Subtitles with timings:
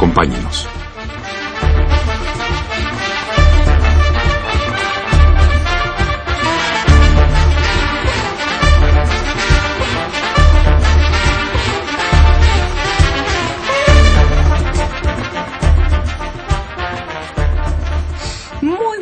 [0.00, 0.66] Acompáñenos.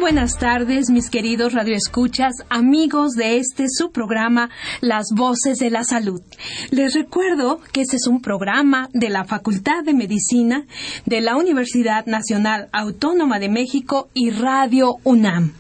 [0.09, 6.23] buenas tardes, mis queridos radioescuchas, amigos de este su programa Las Voces de la Salud.
[6.71, 10.67] Les recuerdo que este es un programa de la Facultad de Medicina
[11.07, 15.55] de la Universidad Nacional Autónoma de México y Radio UNAM.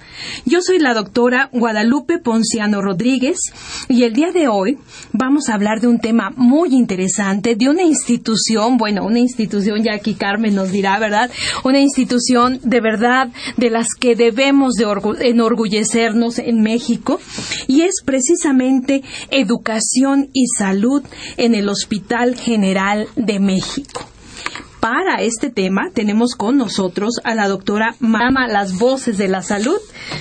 [0.44, 3.38] Yo soy la doctora Guadalupe Ponciano Rodríguez
[3.88, 4.76] y el día de hoy
[5.12, 9.94] vamos a hablar de un tema muy interesante, de una institución, bueno, una institución, ya
[9.94, 11.30] aquí Carmen nos dirá, ¿verdad?
[11.64, 14.84] Una institución de verdad de las que debemos de
[15.20, 17.18] enorgullecernos en México
[17.66, 20.97] y es precisamente educación y salud
[21.36, 24.06] en el Hospital General de México.
[24.80, 29.78] Para este tema tenemos con nosotros a la doctora Mama Las Voces de la Salud.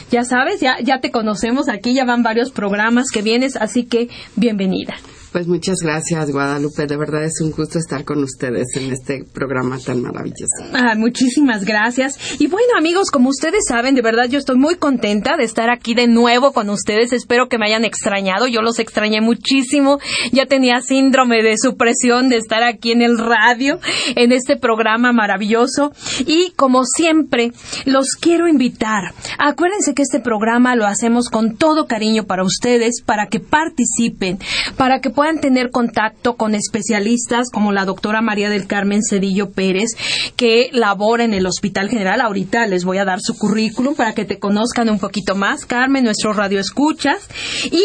[0.10, 4.10] Ya sabes, ya, ya te conocemos aquí, ya van varios programas que vienes, así que
[4.36, 4.96] bienvenida.
[5.38, 6.88] Pues muchas gracias, Guadalupe.
[6.88, 10.64] De verdad es un gusto estar con ustedes en este programa tan maravilloso.
[10.74, 12.18] Ah, muchísimas gracias.
[12.42, 15.94] Y bueno, amigos, como ustedes saben, de verdad yo estoy muy contenta de estar aquí
[15.94, 17.14] de nuevo con ustedes.
[17.14, 18.48] Espero que me hayan extrañado.
[18.48, 20.00] Yo los extrañé muchísimo.
[20.32, 23.80] Ya tenía síndrome de supresión de estar aquí en el radio,
[24.16, 25.92] en este programa maravilloso.
[26.26, 27.52] Y como siempre,
[27.86, 29.14] los quiero invitar.
[29.38, 34.40] Acuérdense que este programa lo hacemos con todo cariño para ustedes, para que participen,
[34.78, 39.92] para que puedan tener contacto con especialistas como la doctora María del Carmen Cedillo Pérez,
[40.36, 42.22] que labora en el Hospital General.
[42.22, 46.04] Ahorita les voy a dar su currículum para que te conozcan un poquito más, Carmen,
[46.04, 47.28] nuestro radio escuchas.
[47.66, 47.84] Y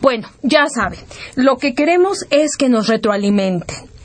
[0.00, 1.00] bueno, ya saben,
[1.34, 3.97] lo que queremos es que nos retroalimenten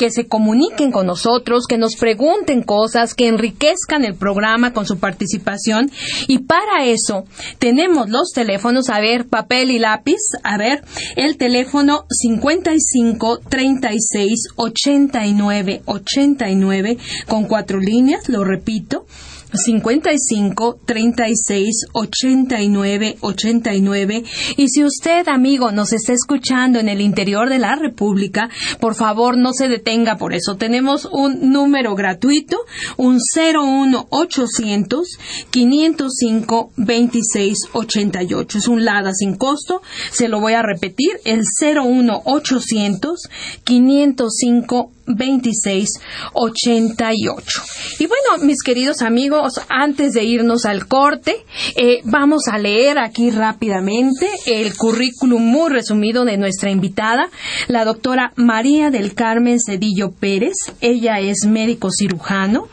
[0.00, 4.98] que se comuniquen con nosotros, que nos pregunten cosas, que enriquezcan el programa con su
[4.98, 5.90] participación.
[6.26, 7.24] Y para eso
[7.58, 10.82] tenemos los teléfonos, a ver, papel y lápiz, a ver,
[11.16, 16.96] el teléfono 55 36 89 89
[17.28, 19.04] con cuatro líneas, lo repito,
[19.52, 24.24] 55 36 89 89
[24.56, 28.48] y si usted amigo nos está escuchando en el interior de la República
[28.80, 30.56] por favor no se detenga por eso.
[30.56, 32.58] Tenemos un número gratuito
[32.96, 35.18] un 01 800
[35.50, 39.82] 505 26 88 es un LADA sin costo.
[40.10, 43.28] Se lo voy a repetir el 01 800
[43.64, 47.62] 505 2688.
[47.98, 51.44] Y bueno, mis queridos amigos, antes de irnos al corte,
[51.76, 57.28] eh, vamos a leer aquí rápidamente el currículum muy resumido de nuestra invitada,
[57.68, 60.54] la doctora María del Carmen Cedillo Pérez.
[60.80, 62.68] Ella es médico cirujano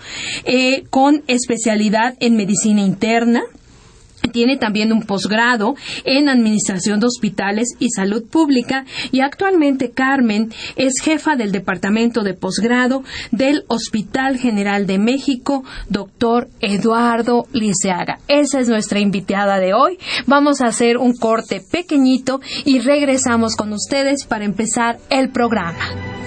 [0.45, 3.43] eh, con especialidad en medicina interna,
[4.27, 10.93] tiene también un posgrado en Administración de Hospitales y Salud Pública y actualmente Carmen es
[11.01, 18.19] jefa del Departamento de Posgrado del Hospital General de México, doctor Eduardo Liceaga.
[18.27, 19.97] Esa es nuestra invitada de hoy.
[20.25, 26.26] Vamos a hacer un corte pequeñito y regresamos con ustedes para empezar el programa.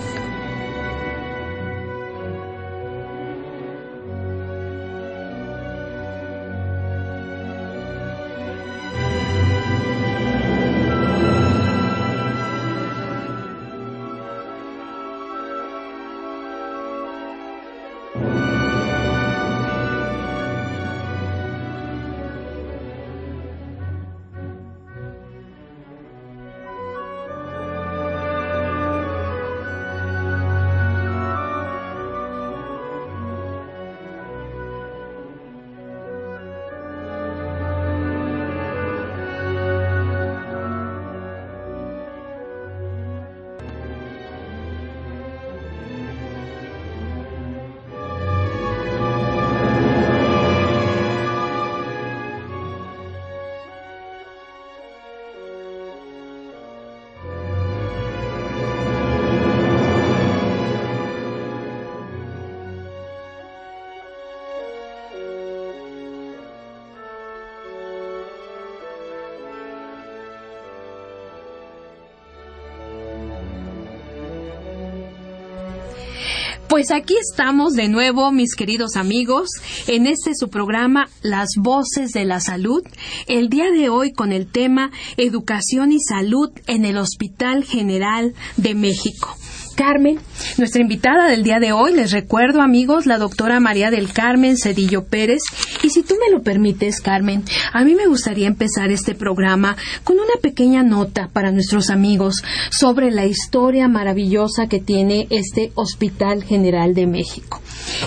[76.80, 79.50] Pues aquí estamos de nuevo, mis queridos amigos,
[79.86, 82.82] en este su programa Las Voces de la Salud,
[83.26, 88.74] el día de hoy con el tema Educación y Salud en el Hospital General de
[88.74, 89.36] México.
[89.80, 90.18] Carmen,
[90.58, 95.06] nuestra invitada del día de hoy, les recuerdo amigos, la doctora María del Carmen Cedillo
[95.06, 95.40] Pérez.
[95.82, 100.16] Y si tú me lo permites, Carmen, a mí me gustaría empezar este programa con
[100.16, 106.92] una pequeña nota para nuestros amigos sobre la historia maravillosa que tiene este Hospital General
[106.92, 107.62] de México.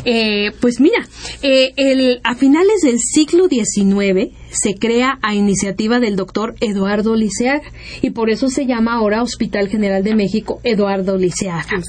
[0.05, 1.07] Eh, pues mira,
[1.41, 8.09] eh, a finales del siglo XIX, se crea a iniciativa del doctor Eduardo Liceaga y
[8.11, 11.81] por eso se llama ahora Hospital General de México Eduardo Liceaga.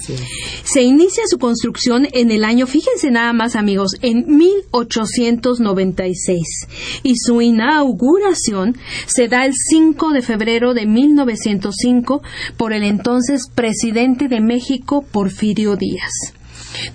[0.63, 6.67] Se inicia su construcción en el año, fíjense nada más amigos, en 1896
[7.03, 8.75] y su inauguración
[9.05, 12.23] se da el 5 de febrero de 1905
[12.57, 16.33] por el entonces presidente de México Porfirio Díaz.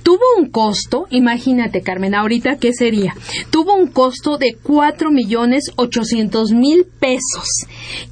[0.03, 3.15] Tuvo un costo, imagínate Carmen, ahorita qué sería,
[3.51, 7.47] tuvo un costo de cuatro millones ochocientos mil pesos,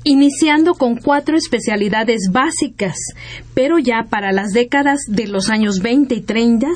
[0.05, 2.97] iniciando con cuatro especialidades básicas,
[3.55, 6.69] pero ya para las décadas de los años 20 y 30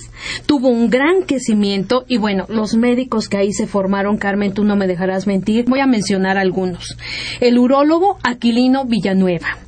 [0.47, 4.77] tuvo un gran crecimiento y bueno, los médicos que ahí se formaron, Carmen, tú no
[4.77, 6.97] me dejarás mentir, voy a mencionar algunos.
[7.41, 9.59] El urólogo Aquilino Villanueva,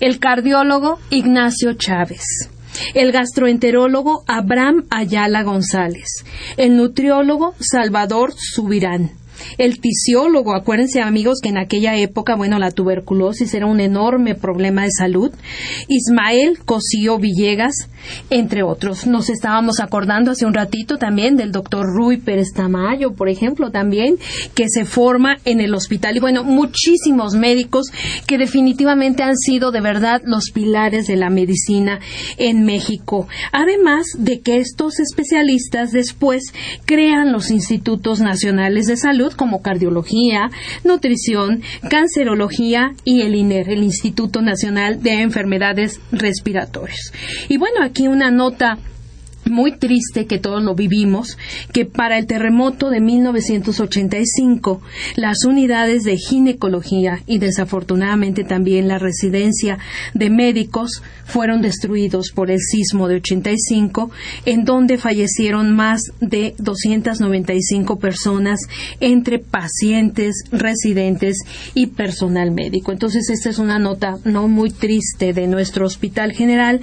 [0.00, 2.48] el cardiólogo Ignacio Chávez,
[2.94, 6.24] el gastroenterólogo Abraham Ayala González,
[6.56, 9.12] el nutriólogo Salvador Subirán,
[9.58, 14.84] el tisiólogo, acuérdense amigos que en aquella época, bueno, la tuberculosis era un enorme problema
[14.84, 15.32] de salud,
[15.88, 17.88] Ismael Cosío Villegas,
[18.30, 19.06] entre otros.
[19.06, 24.16] Nos estábamos acordando hace un ratito también del doctor Rui Pérez Tamayo, por ejemplo, también,
[24.54, 26.16] que se forma en el hospital.
[26.16, 27.86] Y bueno, muchísimos médicos
[28.26, 32.00] que definitivamente han sido de verdad los pilares de la medicina
[32.38, 33.28] en México.
[33.52, 36.52] Además de que estos especialistas después
[36.84, 40.50] crean los institutos nacionales de salud como cardiología,
[40.84, 47.12] nutrición, cancerología y el INER, el Instituto Nacional de Enfermedades Respiratorias.
[47.48, 48.78] Y bueno, aquí una nota
[49.44, 51.38] muy triste que todos lo vivimos,
[51.72, 54.80] que para el terremoto de 1985
[55.16, 59.78] las unidades de ginecología y desafortunadamente también la residencia
[60.14, 64.10] de médicos fueron destruidos por el sismo de 85,
[64.44, 68.60] en donde fallecieron más de 295 personas
[69.00, 71.38] entre pacientes, residentes
[71.74, 72.92] y personal médico.
[72.92, 76.80] Entonces, esta es una nota no muy triste de nuestro hospital general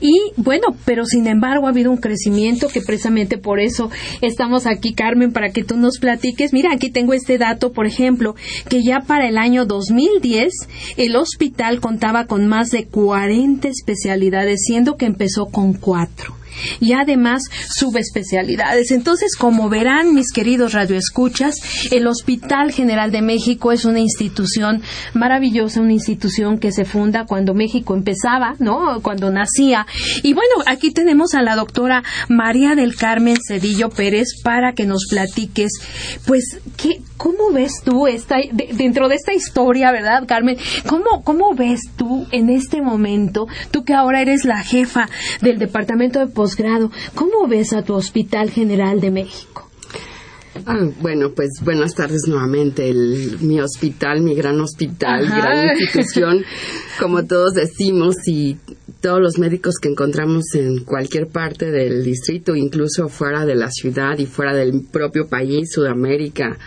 [0.00, 4.94] y bueno, pero sin embargo ha habido un crecimiento que precisamente por eso estamos aquí,
[4.94, 6.52] Carmen, para que tú nos platiques.
[6.52, 8.34] Mira, aquí tengo este dato, por ejemplo,
[8.68, 10.52] que ya para el año 2010
[10.96, 16.39] el hospital contaba con más de 40 especialidades, siendo que empezó con cuatro
[16.80, 17.42] y además
[17.74, 18.90] subespecialidades.
[18.90, 21.56] Entonces, como verán, mis queridos radioescuchas,
[21.90, 24.82] el Hospital General de México es una institución
[25.14, 29.00] maravillosa, una institución que se funda cuando México empezaba, ¿no?
[29.02, 29.86] Cuando nacía.
[30.22, 35.06] Y bueno, aquí tenemos a la doctora María del Carmen Cedillo Pérez para que nos
[35.08, 35.72] platiques,
[36.26, 38.36] pues, ¿qué, ¿cómo ves tú esta,
[38.72, 40.56] dentro de esta historia, verdad, Carmen?
[40.88, 45.06] ¿Cómo, ¿Cómo ves tú en este momento, tú que ahora eres la jefa
[45.42, 46.90] del Departamento de posgrado.
[47.14, 49.68] ¿Cómo ves a tu Hospital General de México?
[50.66, 52.92] Ah, bueno, pues buenas tardes nuevamente.
[53.40, 56.44] mi hospital, mi gran hospital, gran institución,
[56.98, 58.56] como todos decimos, y
[59.00, 64.18] todos los médicos que encontramos en cualquier parte del distrito, incluso fuera de la ciudad
[64.18, 66.58] y fuera del propio país, Sudamérica,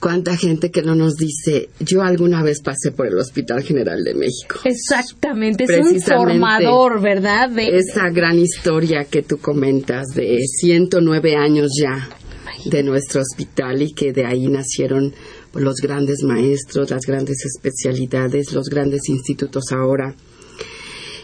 [0.00, 4.14] cuánta gente que no nos dice, yo alguna vez pasé por el Hospital General de
[4.14, 4.60] México.
[4.64, 7.50] Exactamente, es un formador, ¿verdad?
[7.50, 7.76] De...
[7.76, 12.08] Esa gran historia que tú comentas de 109 años ya
[12.64, 15.14] de nuestro hospital y que de ahí nacieron
[15.54, 20.14] los grandes maestros, las grandes especialidades, los grandes institutos ahora.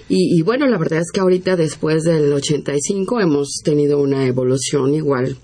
[0.08, 4.94] Y, y, bueno, la verdad es que ahorita después del 85 hemos tenido una evolución
[4.94, 5.38] igual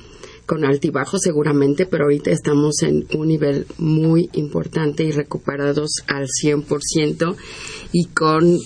[0.50, 7.36] con altibajo seguramente, pero ahorita estamos en un nivel muy importante y recuperados al 100%
[7.92, 8.58] y con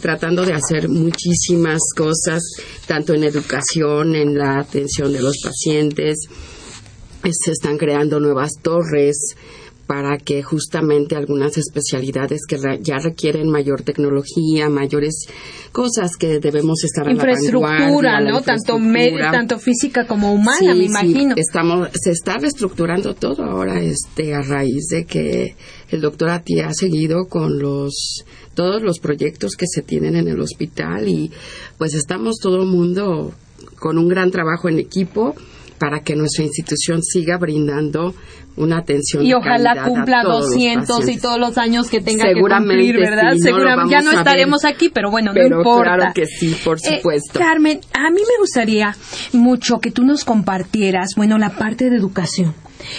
[0.00, 2.44] tratando de hacer muchísimas cosas,
[2.86, 6.28] tanto en educación, en la atención de los pacientes.
[7.24, 9.34] Se están creando nuevas torres
[9.92, 15.26] para que justamente algunas especialidades que ya requieren mayor tecnología, mayores
[15.70, 18.40] cosas que debemos estar infraestructura, ¿no?
[18.40, 18.78] Tanto
[19.30, 21.34] tanto física como humana, me imagino.
[21.36, 25.56] estamos se está reestructurando todo ahora este a raíz de que
[25.90, 30.40] el doctor Ati ha seguido con los todos los proyectos que se tienen en el
[30.40, 31.30] hospital y
[31.76, 33.34] pues estamos todo el mundo
[33.78, 35.34] con un gran trabajo en equipo
[35.78, 38.14] para que nuestra institución siga brindando
[38.56, 43.34] una atención y ojalá cumpla 200 y todos los años que tenga que cumplir, ¿verdad?
[43.36, 45.96] Seguramente ya no estaremos aquí, pero bueno, no importa.
[45.96, 47.38] Claro que sí, por eh, supuesto.
[47.38, 48.94] Carmen, a mí me gustaría
[49.32, 52.54] mucho que tú nos compartieras, bueno, la parte de educación.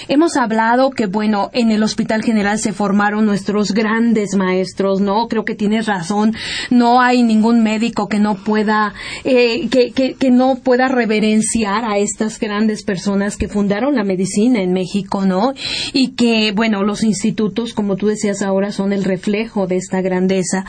[0.08, 5.28] Hemos hablado que, bueno, en el Hospital General se formaron nuestros grandes maestros, ¿no?
[5.28, 6.36] Creo que tienes razón.
[6.70, 11.98] No hay ningún médico que no pueda, eh, que, que, que no pueda reverenciar a
[11.98, 15.54] estas grandes personas que fundaron la medicina en México, ¿no?
[15.94, 20.66] Y que, bueno, los institutos, como tú decías ahora, son el reflejo de esta grandeza.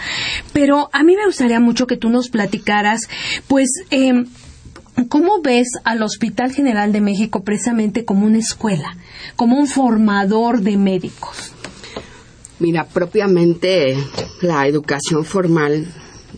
[0.52, 3.08] Pero a mí me gustaría mucho que tú nos platicaras,
[3.48, 4.24] pues, eh,
[5.08, 8.96] ¿Cómo ves al Hospital General de México precisamente como una escuela,
[9.36, 11.52] como un formador de médicos?
[12.60, 13.96] Mira, propiamente
[14.40, 15.86] la educación formal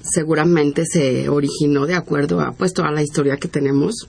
[0.02, 4.08] seguramente se originó de acuerdo a pues toda la historia que tenemos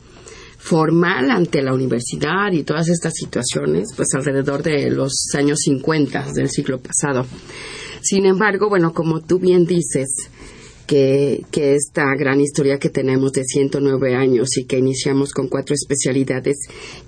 [0.58, 6.50] formal ante la universidad y todas estas situaciones, pues alrededor de los años 50 del
[6.50, 7.26] siglo pasado.
[8.02, 10.30] Sin embargo, bueno, como tú bien dices,
[10.88, 16.58] que, esta gran historia que tenemos de 109 años y que iniciamos con cuatro especialidades,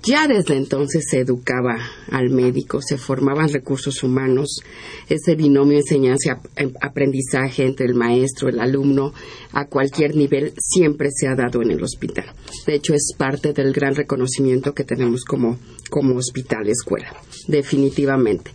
[0.02, 1.78] ya desde entonces se educaba
[2.10, 4.60] al médico, se formaban recursos humanos,
[5.08, 9.12] ese binomio enseñanza-aprendizaje entre el maestro, el alumno,
[9.52, 12.26] a cualquier nivel, siempre se ha dado en el hospital.
[12.66, 15.58] De hecho, es parte del gran reconocimiento que tenemos como,
[15.88, 17.14] como hospital escuela,
[17.48, 18.50] definitivamente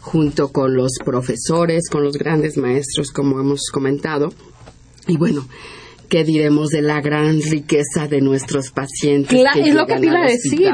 [0.00, 4.34] junto con los profesores, con los grandes maestros, como hemos comentado,
[5.06, 5.46] y bueno,
[6.14, 9.36] ¿qué diremos de la gran riqueza de nuestros pacientes?
[9.36, 10.70] Claro, es lo que te iba a decir.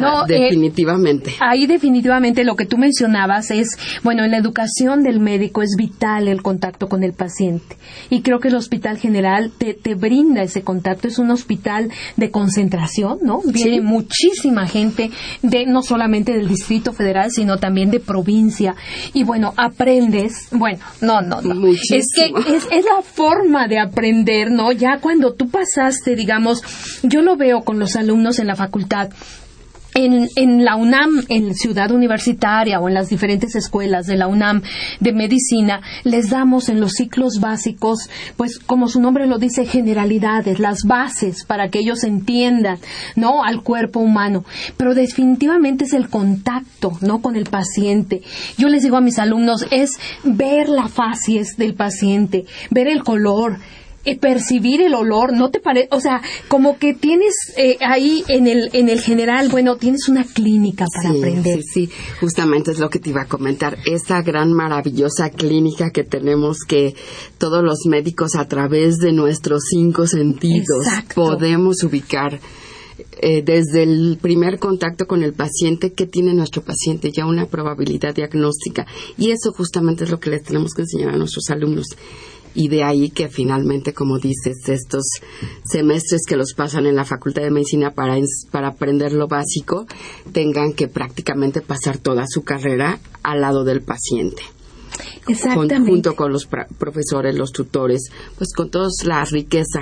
[0.00, 1.34] No, eh, definitivamente.
[1.40, 6.26] ahí definitivamente lo que tú mencionabas es, bueno, en la educación del médico es vital
[6.26, 7.76] el contacto con el paciente.
[8.08, 11.06] Y creo que el Hospital General te, te brinda ese contacto.
[11.06, 13.42] Es un hospital de concentración, ¿no?
[13.44, 15.10] Viene muchísima gente,
[15.42, 18.74] de no solamente del Distrito Federal, sino también de provincia.
[19.12, 21.68] Y bueno, aprendes, bueno, no, no, no.
[21.68, 24.61] Es que es, es la forma de aprender, ¿no?
[24.70, 26.62] Ya cuando tú pasaste, digamos,
[27.02, 29.10] yo lo veo con los alumnos en la facultad,
[29.94, 34.62] en, la UNAM, en Ciudad Universitaria o en las diferentes escuelas de la UNAM
[35.00, 40.58] de medicina, les damos en los ciclos básicos, pues como su nombre lo dice, generalidades,
[40.58, 42.78] las bases para que ellos entiendan,
[43.16, 43.44] ¿no?
[43.44, 44.44] Al cuerpo humano.
[44.76, 47.20] Pero definitivamente es el contacto, ¿no?
[47.20, 48.22] Con el paciente.
[48.56, 49.92] Yo les digo a mis alumnos, es
[50.24, 53.58] ver la facies del paciente, ver el color,
[54.04, 55.88] eh, percibir el olor, ¿no te parece?
[55.92, 60.24] O sea, como que tienes eh, ahí en el, en el general, bueno, tienes una
[60.24, 61.62] clínica para aprender.
[61.62, 63.78] Sí, sí, justamente es lo que te iba a comentar.
[63.86, 66.94] Esa gran maravillosa clínica que tenemos que
[67.38, 72.40] todos los médicos a través de nuestros cinco sentidos podemos ubicar.
[73.20, 77.12] Eh, desde el primer contacto con el paciente, ¿qué tiene nuestro paciente?
[77.12, 78.86] Ya una probabilidad diagnóstica.
[79.16, 81.86] Y eso justamente es lo que les tenemos que enseñar a nuestros alumnos
[82.54, 85.04] y de ahí que finalmente, como dices, estos
[85.64, 88.16] semestres que los pasan en la Facultad de Medicina para,
[88.50, 89.86] para aprender lo básico,
[90.32, 94.42] tengan que prácticamente pasar toda su carrera al lado del paciente.
[95.26, 95.90] Exactamente.
[95.90, 99.80] junto con los profesores, los tutores, pues con toda la riqueza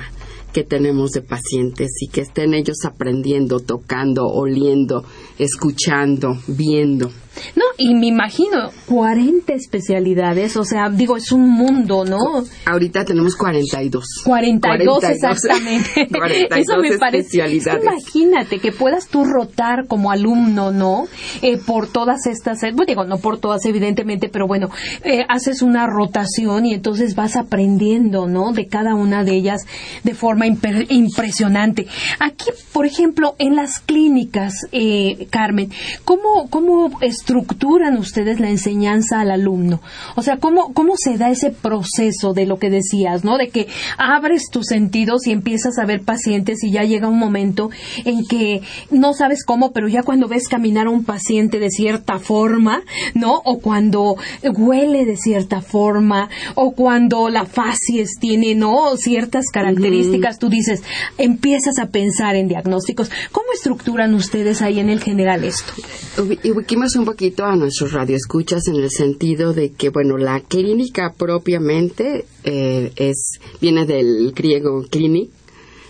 [0.53, 5.05] que tenemos de pacientes y que estén ellos aprendiendo, tocando, oliendo,
[5.39, 7.11] escuchando, viendo.
[7.57, 12.45] No, y me imagino 40 especialidades, o sea, digo, es un mundo, ¿no?
[12.67, 14.05] Ahorita tenemos 42.
[14.25, 16.09] 42, exactamente.
[16.11, 17.39] 42 Eso me parece.
[17.83, 21.07] Imagínate que puedas tú rotar como alumno, ¿no?
[21.43, 24.69] Eh, por todas estas, bueno, digo, no por todas evidentemente, pero bueno,
[25.05, 28.53] eh, haces una rotación y entonces vas aprendiendo, ¿no?
[28.53, 29.67] De cada una de ellas
[30.03, 31.87] de forma impresionante.
[32.19, 35.71] Aquí, por ejemplo, en las clínicas, eh, Carmen,
[36.05, 39.81] ¿cómo, cómo estructuran ustedes la enseñanza al alumno?
[40.17, 43.37] O sea, ¿cómo, ¿cómo se da ese proceso de lo que decías, ¿no?
[43.37, 47.71] De que abres tus sentidos y empiezas a ver pacientes y ya llega un momento
[48.05, 52.19] en que no sabes cómo, pero ya cuando ves caminar a un paciente de cierta
[52.19, 52.83] forma,
[53.15, 53.35] ¿no?
[53.45, 58.97] O cuando huele de cierta forma, o cuando la facies tiene, ¿no?
[58.97, 60.83] Ciertas características, tú dices,
[61.19, 63.11] empiezas a pensar en diagnósticos.
[63.33, 65.73] ¿Cómo estructuran ustedes ahí en el general esto?
[66.19, 72.25] Ubiquemos un poquito a nuestros radioescuchas en el sentido de que, bueno, la clínica propiamente
[72.45, 75.29] eh, es viene del griego clinic,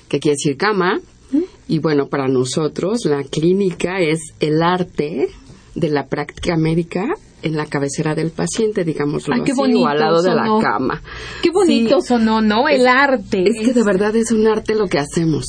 [0.08, 0.98] que quiere decir cama,
[1.68, 5.28] y bueno, para nosotros la clínica es el arte
[5.74, 7.04] de la práctica médica
[7.42, 11.02] en la cabecera del paciente, digámoslo qué así, o al lado de la cama.
[11.42, 12.66] Qué bonito sonó, ¿no?
[12.66, 13.44] El arte.
[13.46, 15.44] Es que de verdad es un arte lo que hacemos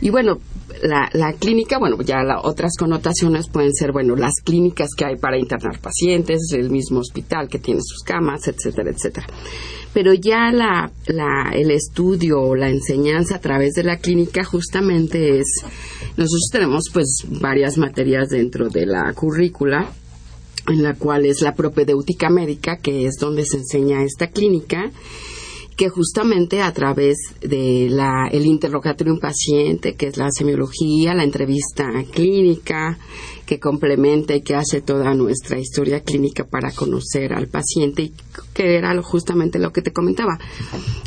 [0.00, 0.38] Y bueno,
[0.84, 5.16] la, la clínica, bueno, ya las otras connotaciones pueden ser, bueno, las clínicas que hay
[5.16, 9.26] para internar pacientes, el mismo hospital que tiene sus camas, etcétera, etcétera.
[9.94, 15.38] Pero ya la, la, el estudio o la enseñanza a través de la clínica justamente
[15.38, 15.64] es,
[16.16, 19.90] nosotros tenemos pues varias materias dentro de la currícula,
[20.68, 24.90] en la cual es la propedéutica médica, que es donde se enseña esta clínica,
[25.76, 31.14] que justamente a través de la, el interrogatorio de un paciente, que es la semiología,
[31.14, 32.98] la entrevista clínica,
[33.44, 38.12] que complementa y que hace toda nuestra historia clínica para conocer al paciente y
[38.54, 40.38] que era justamente lo que te comentaba.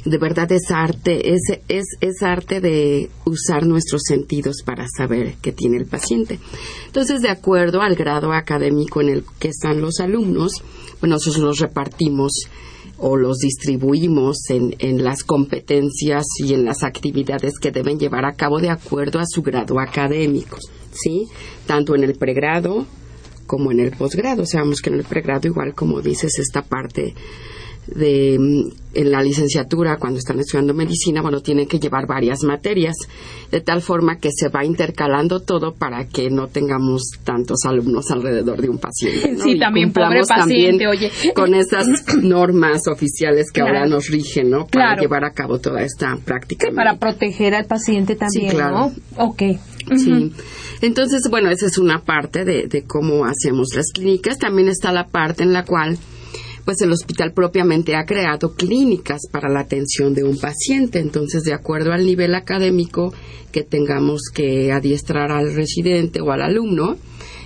[0.06, 5.52] De verdad es arte, es, es, es arte de usar nuestros sentidos para saber qué
[5.52, 6.40] tiene el paciente.
[6.86, 10.62] Entonces, de acuerdo al grado académico en el que están los alumnos,
[11.00, 12.32] bueno, nosotros los repartimos
[13.00, 18.34] o los distribuimos en, en, las competencias y en las actividades que deben llevar a
[18.34, 20.58] cabo de acuerdo a su grado académico,
[20.92, 21.28] ¿sí?
[21.66, 22.86] Tanto en el pregrado
[23.46, 24.46] como en el posgrado.
[24.46, 27.16] Sabemos que en el pregrado, igual como dices, esta parte
[27.88, 32.96] de mm, en la licenciatura cuando están estudiando medicina, bueno, tienen que llevar varias materias,
[33.52, 38.60] de tal forma que se va intercalando todo para que no tengamos tantos alumnos alrededor
[38.60, 39.32] de un paciente.
[39.38, 39.44] ¿no?
[39.44, 41.12] Sí, y también pobre paciente, también oye.
[41.36, 41.88] Con esas
[42.22, 43.78] normas oficiales que claro.
[43.78, 44.66] ahora nos rigen, ¿no?
[44.66, 45.02] Para claro.
[45.02, 46.68] llevar a cabo toda esta práctica.
[46.70, 48.92] Sí, para proteger al paciente también, sí, claro.
[49.16, 49.26] ¿no?
[49.26, 49.42] Ok.
[49.42, 49.98] Uh -huh.
[49.98, 50.32] Sí.
[50.82, 54.38] Entonces, bueno, esa es una parte de, de cómo hacemos las clínicas.
[54.38, 55.98] También está la parte en la cual
[56.68, 61.00] pues el hospital propiamente ha creado clínicas para la atención de un paciente.
[61.00, 63.14] Entonces, de acuerdo al nivel académico
[63.54, 66.98] que tengamos que adiestrar al residente o al alumno,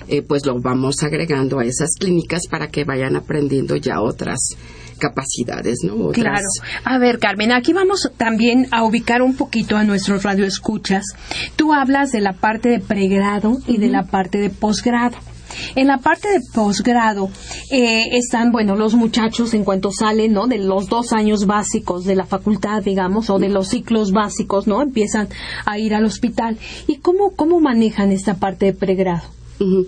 [0.07, 4.55] eh, pues lo vamos agregando a esas clínicas para que vayan aprendiendo ya otras
[4.97, 6.07] capacidades, ¿no?
[6.07, 6.15] Otras...
[6.23, 6.47] Claro.
[6.83, 11.03] A ver, Carmen, aquí vamos también a ubicar un poquito a nuestros radioescuchas.
[11.55, 13.79] Tú hablas de la parte de pregrado y uh -huh.
[13.81, 15.17] de la parte de posgrado.
[15.75, 17.29] En la parte de posgrado
[17.71, 20.47] eh, están, bueno, los muchachos en cuanto salen, ¿no?
[20.47, 24.81] De los dos años básicos de la facultad, digamos, o de los ciclos básicos, ¿no?
[24.81, 25.29] Empiezan
[25.65, 26.57] a ir al hospital.
[26.87, 29.27] ¿Y cómo, cómo manejan esta parte de pregrado?
[29.59, 29.87] Uh -huh.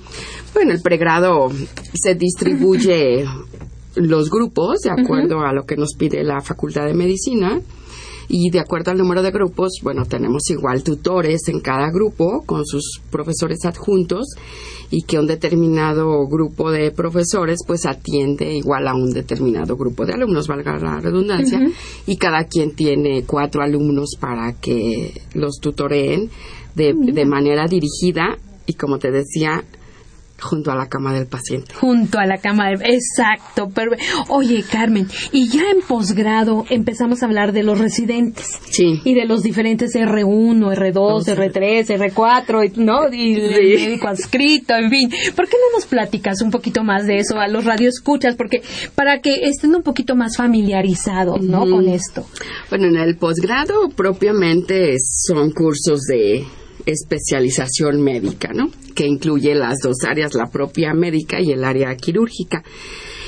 [0.54, 1.52] Bueno, el pregrado
[1.94, 3.26] se distribuye
[3.96, 5.50] los grupos de acuerdo uh -huh.
[5.50, 7.60] a lo que nos pide la Facultad de Medicina
[8.36, 12.66] y de acuerdo al número de grupos, bueno, tenemos igual tutores en cada grupo con
[12.66, 14.26] sus profesores adjuntos
[14.90, 20.14] y que un determinado grupo de profesores pues atiende igual a un determinado grupo de
[20.14, 21.74] alumnos, valga la redundancia, uh -huh.
[22.08, 26.32] y cada quien tiene cuatro alumnos para que los tutoreen
[26.74, 27.14] de, uh -huh.
[27.14, 29.64] de manera dirigida y como te decía,
[30.44, 31.74] junto a la cama del paciente.
[31.76, 33.70] Junto a la cama del exacto.
[33.74, 33.92] Pero,
[34.30, 38.60] oye, Carmen, y ya en posgrado empezamos a hablar de los residentes.
[38.70, 39.02] Sí.
[39.04, 41.32] Y de los diferentes R1, R2, oh, sí.
[41.32, 43.08] R3, R4, ¿no?
[43.14, 43.42] Y sí.
[43.42, 45.10] el médico adscrito, en fin.
[45.36, 48.36] ¿Por qué no nos platicas un poquito más de eso a los radioescuchas?
[48.36, 48.62] Porque
[48.96, 51.66] para que estén un poquito más familiarizados, ¿no?
[51.66, 51.72] Mm.
[51.72, 52.26] Con esto.
[52.70, 56.46] Bueno, en el posgrado propiamente son cursos de
[56.86, 58.70] especialización médica, ¿no?
[58.96, 62.64] Que incluye las dos áreas, la propia médica y el área quirúrgica.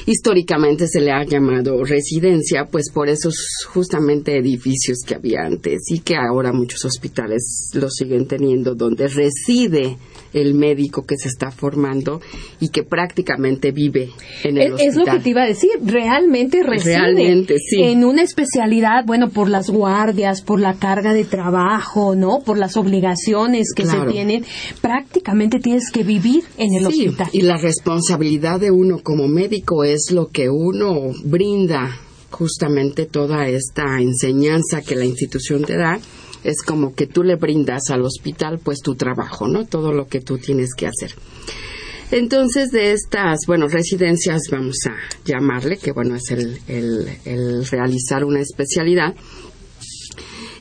[0.08, 3.36] Históricamente se le ha llamado residencia, pues por esos
[3.68, 9.98] justamente edificios que había antes y que ahora muchos hospitales lo siguen teniendo, donde reside
[10.36, 12.22] el médico que se está formando
[12.60, 14.10] y que prácticamente vive
[14.44, 14.88] en el es, hospital.
[14.88, 17.82] Es lo que te iba a decir, realmente reside realmente, sí.
[17.82, 22.40] en una especialidad, bueno, por las guardias, por la carga de trabajo, ¿no?
[22.46, 24.06] Por las obligaciones que claro.
[24.06, 24.46] se tienen,
[24.82, 27.30] prácticamente tienes que vivir en el sí, hospital.
[27.32, 31.98] Y la responsabilidad de uno como médico es lo que uno brinda
[32.30, 35.98] justamente toda esta enseñanza que la institución te da
[36.46, 39.66] es como que tú le brindas al hospital pues tu trabajo, ¿no?
[39.66, 41.16] Todo lo que tú tienes que hacer.
[42.12, 48.24] Entonces, de estas, bueno, residencias, vamos a llamarle, que bueno, es el, el, el realizar
[48.24, 49.16] una especialidad.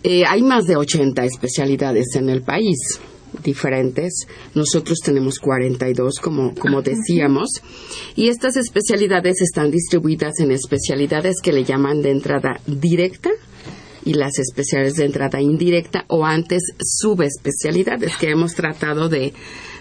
[0.02, 2.98] Eh, hay más de 80 especialidades en el país
[3.42, 4.26] diferentes.
[4.54, 7.50] Nosotros tenemos 42, como, como decíamos.
[8.16, 13.30] Y estas especialidades están distribuidas en especialidades que le llaman de entrada directa,
[14.04, 19.32] y las especialidades de entrada indirecta o antes subespecialidades que hemos tratado de,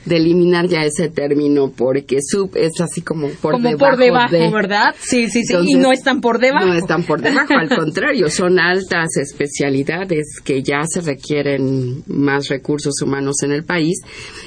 [0.06, 4.36] de eliminar ya ese término porque sub es así como por como debajo por debajo,
[4.36, 4.96] de, ¿verdad?
[5.00, 5.54] Sí, sí, sí.
[5.54, 6.66] Entonces, y no están por debajo.
[6.66, 13.02] No están por debajo, al contrario, son altas especialidades que ya se requieren más recursos
[13.02, 14.02] humanos en el país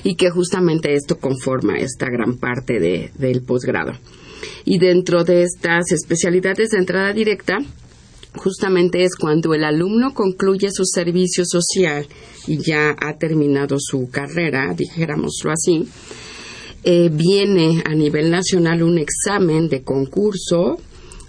[0.04, 3.92] y que justamente esto conforma esta gran parte de, del posgrado.
[4.64, 7.58] Y dentro de estas especialidades de entrada directa,
[8.36, 12.06] justamente es cuando el alumno concluye su servicio social
[12.46, 15.88] y ya ha terminado su carrera, dijéramoslo así,
[16.84, 20.78] eh, viene a nivel nacional un examen de concurso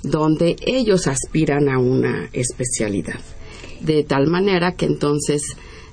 [0.03, 3.19] donde ellos aspiran a una especialidad.
[3.81, 5.41] De tal manera que entonces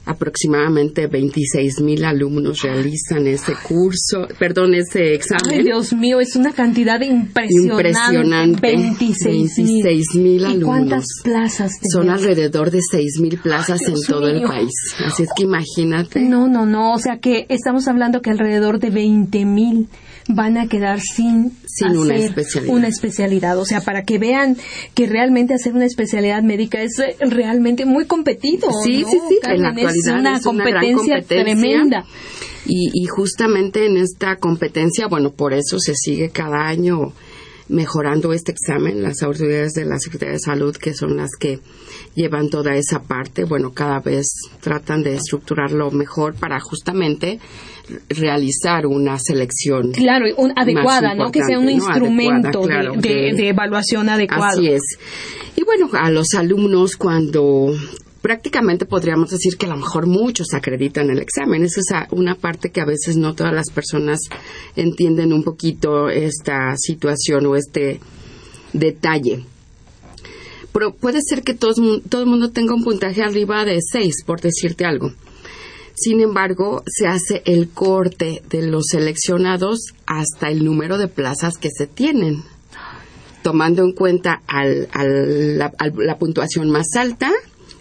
[0.07, 5.59] aproximadamente 26 mil alumnos realizan ese curso, perdón, ese examen.
[5.59, 7.89] Ay, Dios mío, es una cantidad impresionante.
[7.89, 8.61] Impresionante.
[8.61, 10.63] 26 mil alumnos.
[10.63, 14.73] ¿Y cuántas plazas Son alrededor de 6 mil plazas en todo el país.
[15.05, 16.21] Así es que imagínate.
[16.21, 16.93] No, no, no.
[16.93, 19.89] O sea que estamos hablando que alrededor de 20 mil
[20.29, 22.75] van a quedar sin, sin una, especialidad.
[22.75, 23.59] una especialidad.
[23.59, 24.57] O sea, para que vean
[24.95, 28.69] que realmente hacer una especialidad médica es eh, realmente muy competido.
[28.83, 29.09] Sí, ¿no?
[29.09, 29.39] sí, sí.
[29.43, 32.05] Carmen, en la actualidad es una, es competencia, competencia tremenda.
[32.67, 37.13] Y, y justamente en esta competencia, bueno, por eso se sigue cada año
[37.69, 39.03] mejorando este examen.
[39.03, 41.61] Las autoridades de la Secretaría de Salud, que son las que
[42.15, 44.27] llevan toda esa parte, bueno, cada vez
[44.61, 47.39] tratan de estructurarlo mejor para justamente
[48.09, 49.93] realizar una selección.
[49.93, 51.31] Claro, un, adecuada, ¿no?
[51.31, 54.45] Que sea un instrumento Adecuada, claro, de, de- de- de evaluación adecuado.
[54.59, 54.83] Así es.
[55.57, 57.75] Y bueno, a los alumnos cuando
[58.25, 61.63] prácticamente podríamos decir que a lo mejor muchos acreditan el examen.
[61.63, 64.19] Esa es una parte que a veces no todas las personas
[64.77, 68.01] entienden un poquito esta situación o este
[68.73, 69.45] detalle.
[70.73, 74.25] Pero puede ser que todos mu- todo el mundo tenga un puntaje arriba de 6,
[74.25, 75.13] por decirte algo.
[75.95, 81.69] Sin embargo, se hace el corte de los seleccionados hasta el número de plazas que
[81.71, 82.43] se tienen,
[83.43, 87.31] tomando en cuenta al- al- la puntuación más alta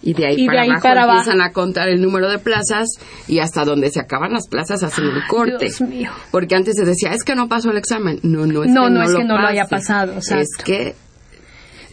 [0.04, 1.20] y de ahí, Y de para, ahí abajo para abajo.
[1.20, 2.90] empiezan a contar el número de plazas
[3.28, 5.66] y hasta donde se acaban las plazas hacen el corte.
[5.66, 6.12] Dios mío.
[6.30, 8.20] Porque antes se decía, es que no pasó el examen.
[8.22, 10.42] No, no es No, que no no, es lo que no lo haya pasado, exacto.
[10.44, 10.96] Es que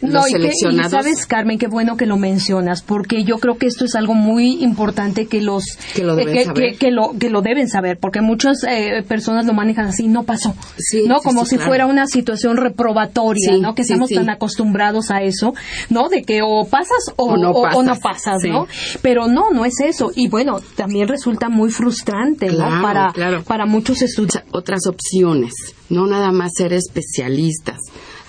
[0.01, 3.57] No, los y, que- y sabes, Carmen, qué bueno que lo mencionas, porque yo creo
[3.57, 5.63] que esto es algo muy importante que los
[5.95, 6.77] Que lo deben eh, que, saber.
[6.77, 10.55] que- lo que lo deben saber, porque muchas eh, personas lo manejan así, no pasó,
[10.77, 11.69] Sí, no como sí, si claro.
[11.69, 15.53] fuera una situación reprobatoria, Sí, no que estamos tan acostumbrados a eso,
[15.89, 18.67] no de que o pasas o, O no o- o no pasas, no,
[19.01, 22.81] pero no, no es eso, y bueno, también resulta muy frustrante, ¿no?
[22.81, 23.43] Para claro.
[23.43, 24.51] para muchos estudiantes.
[24.51, 25.53] otras opciones,
[25.89, 27.77] no nada más ser especialistas.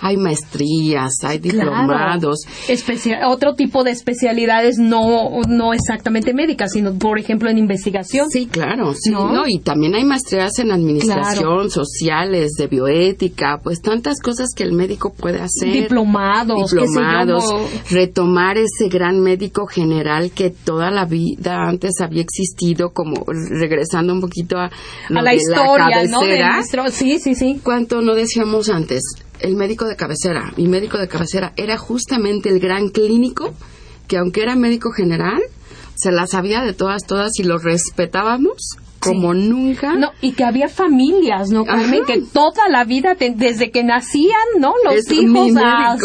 [0.04, 2.40] Hay maestrías, hay diplomados.
[2.68, 8.28] Especia- otro tipo de especialidades no, no exactamente médicas, sino, por ejemplo, en investigación.
[8.28, 9.32] Sí, claro, sí, ¿No?
[9.32, 9.42] ¿no?
[9.46, 15.12] Y también hay maestrías en administración, sociales, de bioética, pues tantas cosas que el médico
[15.12, 15.72] puede hacer.
[15.72, 17.44] Diplomados, Diplomados,
[17.90, 24.20] retomar ese gran médico general que toda la vida antes había existido, como regresando un
[24.20, 24.70] poquito a,
[25.10, 26.20] la historia, ¿no?
[26.20, 26.56] Cabecera.
[26.56, 27.60] nuestro- sí, sí, sí.
[27.62, 29.02] ¿Cuánto no decíamos antes?
[29.42, 30.52] El médico de cabecera.
[30.56, 33.52] Mi médico de cabecera era justamente el gran clínico
[34.08, 35.40] que aunque era médico general,
[35.94, 39.94] se la sabía de todas, todas y lo respetábamos como nunca.
[39.94, 42.04] No, y que había familias, ¿no, Carmen?
[42.06, 44.74] Que toda la vida, te- desde que nacían, ¿no?
[44.84, 45.96] Los Es hijos hasta-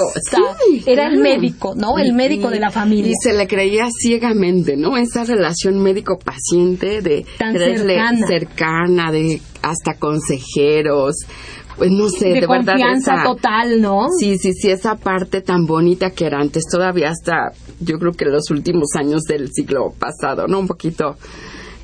[0.66, 2.00] Sí, Era el médico, ¿no?
[2.00, 3.12] El médico y- de la familia.
[3.12, 4.98] Y se le creía ciegamente, ¿no?
[4.98, 8.28] Esa relación médico-paciente de Tan creerle cercana.
[8.28, 11.16] cercana, de hasta consejeros,
[11.78, 14.08] pues no sé, de, de verdad confianza esa- total, ¿no?
[14.20, 18.26] Sí, sí, sí, esa parte tan bonita que era antes, todavía hasta, yo creo que
[18.26, 20.60] los últimos años del siglo pasado, ¿no?
[20.60, 21.16] Un poquito,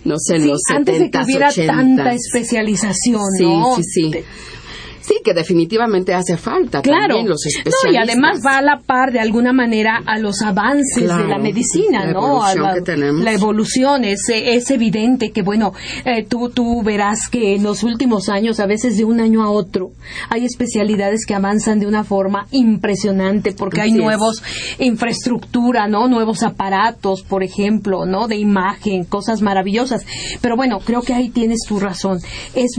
[0.06, 1.68] no sé, en Sí, los 70s, antes de que hubiera 80s.
[1.68, 3.76] tanta especialización, ¿no?
[3.76, 4.12] sí, sí.
[4.12, 4.20] Sí,
[5.24, 7.08] que definitivamente hace falta Claro.
[7.16, 7.92] también los No, especialistas.
[7.94, 11.38] y además va a la par de alguna manera a los avances Claro, de la
[11.38, 12.44] medicina, la ¿no?
[12.44, 13.24] A evolución que tenemos.
[13.24, 15.74] La evolución es, es evidente que, bueno,
[16.06, 19.50] eh, tú, tú verás que en los últimos años, a veces de un año a
[19.52, 19.92] otro,
[20.30, 23.96] hay especialidades que avanzan de una forma impresionante porque hay es.
[23.98, 24.42] nuevos
[24.80, 26.08] infraestructura, ¿no?
[26.08, 28.28] Nuevos aparatos, por ejemplo, ¿no?
[28.28, 30.06] De imagen, cosas maravillosas.
[30.42, 32.20] Pero bueno, creo que ahí tienes tu razón.
[32.56, 32.72] Es,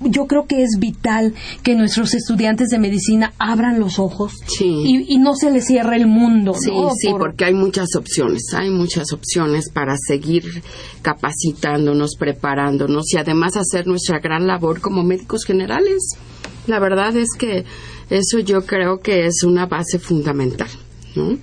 [0.00, 4.64] yo creo que es vital que nuestros estudiantes de medicina abran los ojos Sí.
[4.66, 6.90] y, y no se les cierre el mundo, Sí, ¿no?
[6.96, 10.44] sí, Por- porque hay muchas opciones, hay muchas opciones para seguir
[11.22, 16.16] capacitándonos, preparándonos y además hacer nuestra gran labor como médicos generales.
[16.66, 17.64] La verdad es que
[18.10, 20.68] eso yo creo que es una base fundamental,
[21.14, 21.38] ¿no?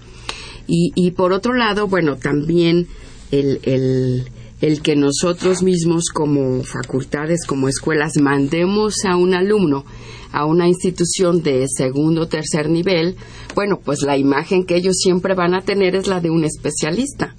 [0.67, 2.87] Y, y por otro lado, bueno, también
[3.31, 4.25] el, el,
[4.61, 9.85] el que nosotros mismos como facultades, como escuelas, mandemos a un alumno
[10.31, 13.15] a una institución de segundo o tercer nivel,
[13.55, 17.35] bueno, pues la imagen que ellos siempre van a tener es la de un especialista.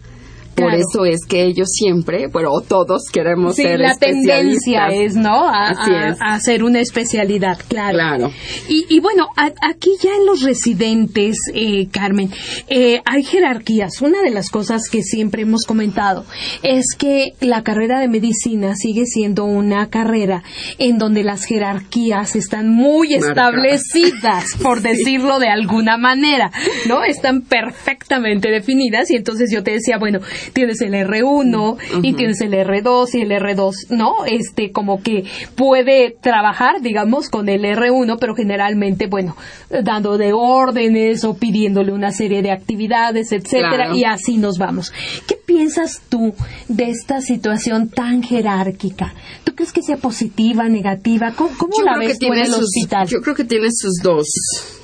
[0.55, 5.49] Por eso es que ellos siempre, bueno, todos queremos sí, ser la tendencia es, ¿no?
[5.49, 6.21] A, Así a- es.
[6.21, 7.95] a hacer una especialidad, claro.
[7.95, 8.31] Claro.
[8.69, 12.31] Y, y bueno, a- aquí ya en los residentes, eh, Carmen,
[12.69, 14.03] eh, hay jerarquías.
[14.03, 16.25] Una de las cosas que siempre hemos comentado
[16.63, 20.43] es que la carrera de medicina sigue siendo una carrera
[20.79, 26.51] en donde las jerarquías están muy establecidas, por decirlo de alguna manera,
[26.89, 27.03] ¿no?
[27.05, 30.21] Están perfectamente definidas y entonces yo te decía, bueno,
[30.53, 34.25] tienes el R1 y tienes el R2 y el R2, ¿no?
[34.27, 35.25] Este, como que
[35.57, 39.37] puede trabajar, digamos, con el R1, pero generalmente, bueno,
[39.83, 43.97] dando de órdenes o pidiéndole una serie de actividades, etcétera, Claro.
[43.97, 44.93] y así nos vamos.
[45.27, 46.35] ¿Qué piensas tú
[46.69, 49.15] de esta situación tan jerárquica?
[49.45, 51.33] ¿Tú crees que sea positiva, negativa?
[51.37, 51.51] ¿Cómo,
[51.85, 53.07] la ves tú en el sus, hospital?
[53.09, 54.27] yo creo que tiene sus dos.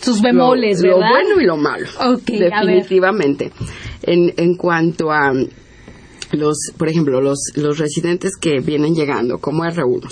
[0.00, 1.00] Sus bemoles, lo, ¿verdad?
[1.08, 1.86] Lo bueno y lo malo.
[2.00, 2.74] Ok, a ver.
[2.76, 3.50] definitivamente.
[4.02, 5.32] En, en cuanto a
[6.32, 10.08] los, por ejemplo, los, los residentes que vienen llegando como R1,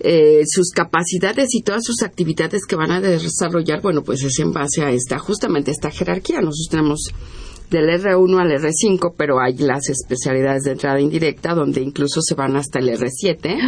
[0.00, 4.52] eh, sus capacidades y todas sus actividades que van a desarrollar, bueno, pues es en
[4.52, 6.40] base a esta, justamente esta jerarquía.
[6.40, 7.10] Nosotros tenemos
[7.70, 12.56] del R1 al R5, pero hay las especialidades de entrada indirecta, donde incluso se van
[12.56, 13.58] hasta el R7,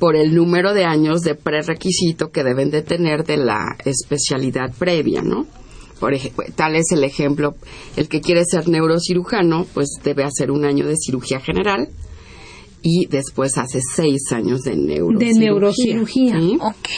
[0.00, 5.22] por el número de años de prerequisito que deben de tener de la especialidad previa,
[5.22, 5.46] ¿no?
[5.98, 7.54] Por ejemplo, tal es el ejemplo,
[7.96, 11.88] el que quiere ser neurocirujano, pues debe hacer un año de cirugía general
[12.82, 15.32] y después hace seis años de neurocirugía.
[15.32, 16.38] de neurocirugía.
[16.38, 16.58] ¿sí?
[16.60, 16.88] Ok.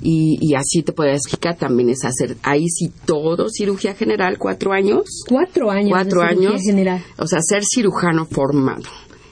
[0.00, 4.72] Y, y así te puedo explicar, también es hacer, ahí sí todo cirugía general, cuatro
[4.72, 5.04] años.
[5.28, 5.90] Cuatro años.
[5.90, 6.62] Cuatro de años.
[6.62, 7.04] General.
[7.18, 8.88] O sea, ser cirujano formado.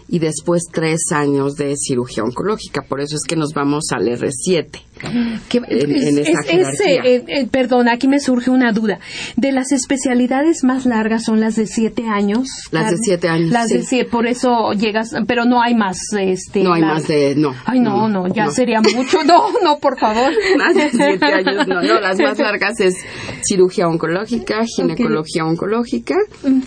[0.09, 2.83] Y después tres años de cirugía oncológica.
[2.83, 4.68] Por eso es que nos vamos al R7.
[5.48, 7.02] Que- En- en esa jerarquía.
[7.04, 8.98] eh, eh, perdón, aquí me surge una duda.
[9.37, 12.48] De las especialidades más largas son las de siete años.
[12.70, 13.87] Las de siete años, Las de sí.
[13.88, 15.98] siete, por eso llegas, pero no hay más.
[16.18, 17.00] Este, No hay largas.
[17.00, 17.54] más de, no.
[17.66, 18.50] Ay, no, no, ya no.
[18.52, 19.18] sería mucho.
[19.24, 20.30] No, no, por favor.
[20.59, 22.94] Más de siete años, no, no, las más largas es
[23.46, 26.16] cirugía oncológica, ginecología oncológica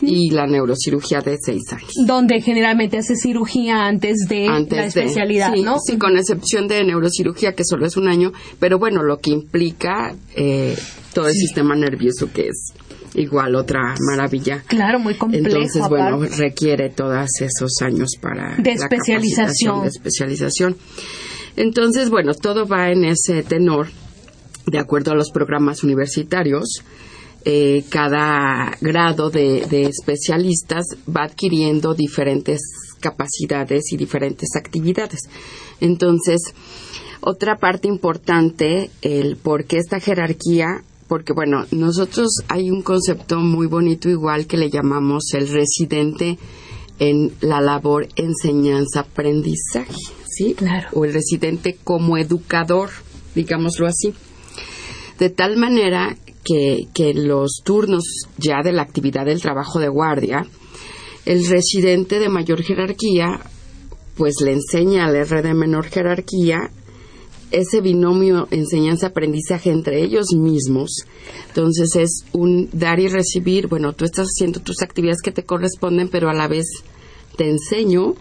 [0.02, 1.92] y la neurocirugía de seis años.
[2.06, 5.78] Donde generalmente hace cirugía antes de antes la de- especialidad, sí, ¿no?
[5.80, 8.19] Sí, con excepción de neurocirugía, que solo es un año,
[8.60, 10.78] pero bueno, lo que implica eh,
[11.14, 12.74] todo el sistema nervioso, que es
[13.16, 14.64] igual otra maravilla.
[14.68, 15.48] Claro, muy complejo.
[15.48, 16.36] Entonces, bueno, aparte.
[16.38, 19.82] requiere todos esos años para De la especialización.
[19.82, 20.76] de especialización.
[21.56, 23.88] Entonces, bueno, todo va en ese tenor,
[24.68, 26.84] de acuerdo a los programas universitarios.
[27.46, 32.60] eh, cada grado de, de especialistas va adquiriendo diferentes
[33.00, 35.22] capacidades y diferentes actividades.
[35.80, 36.42] Entonces,
[37.22, 43.68] otra parte importante, el por qué esta jerarquía, porque bueno, nosotros hay un concepto muy
[43.68, 46.38] bonito igual que le llamamos el residente
[47.00, 49.94] en la labor enseñanza-aprendizaje,
[50.28, 50.54] ¿sí?
[50.54, 50.90] Claro.
[50.94, 52.90] O el residente como educador,
[53.36, 54.14] digámoslo así.
[55.18, 58.04] De tal manera que, que los turnos
[58.38, 60.46] ya de la actividad del trabajo de guardia,
[61.26, 63.42] el residente de mayor jerarquía,
[64.16, 66.72] pues le enseña al R de menor jerarquía
[67.52, 71.06] ese binomio enseñanza-aprendizaje entre ellos mismos.
[71.48, 73.68] Entonces es un dar y recibir.
[73.68, 76.68] Bueno, tú estás haciendo tus actividades que te corresponden, pero a la vez
[77.36, 78.16] te enseño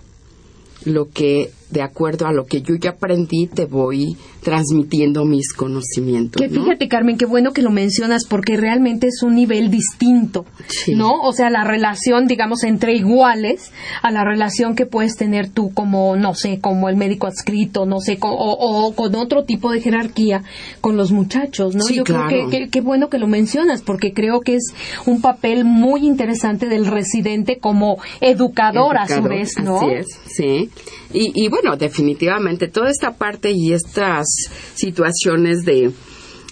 [0.85, 6.41] lo que, de acuerdo a lo que yo ya aprendí, te voy transmitiendo mis conocimientos.
[6.41, 6.63] Que ¿no?
[6.65, 10.95] fíjate, Carmen, qué bueno que lo mencionas porque realmente es un nivel distinto, Sí.
[10.95, 11.11] ¿no?
[11.23, 13.73] O sea, la relación, digamos, entre iguales
[14.03, 18.01] a la relación que puedes tener tú como, no sé, como el médico adscrito, no
[18.01, 20.43] sé, co- o, o con otro tipo de jerarquía
[20.81, 21.83] con los muchachos, ¿no?
[21.83, 22.29] Sí, Yo claro.
[22.29, 24.73] creo que, qué bueno que lo mencionas porque creo que es
[25.07, 29.79] un papel muy interesante del residente como educador, a su Educador, vez, ¿no?
[29.79, 30.71] Así es, sí.
[31.13, 34.27] Y, y bueno, definitivamente toda esta parte y estas
[34.75, 35.93] situaciones de,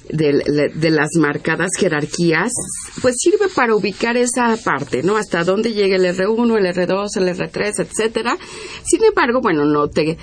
[0.09, 2.53] de, de las marcadas jerarquías,
[3.03, 5.17] pues sirve para ubicar esa parte, ¿no?
[5.17, 8.37] Hasta dónde llega el R1, el R2, el R3, etcétera.
[8.85, 10.17] Sin embargo, bueno, no te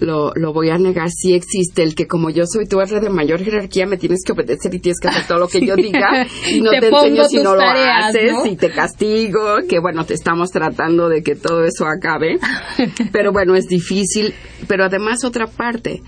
[0.00, 3.10] lo, lo voy a negar, sí existe el que como yo soy tu R de
[3.10, 6.26] mayor jerarquía, me tienes que obedecer y tienes que hacer todo lo que yo diga
[6.50, 8.46] y no Te te, enseño si no lo haces ¿no?
[8.46, 12.38] y te castigo, que bueno, te estamos tratando de que todo eso acabe,
[13.12, 14.34] pero bueno, es difícil,
[14.66, 16.02] pero además otra parte,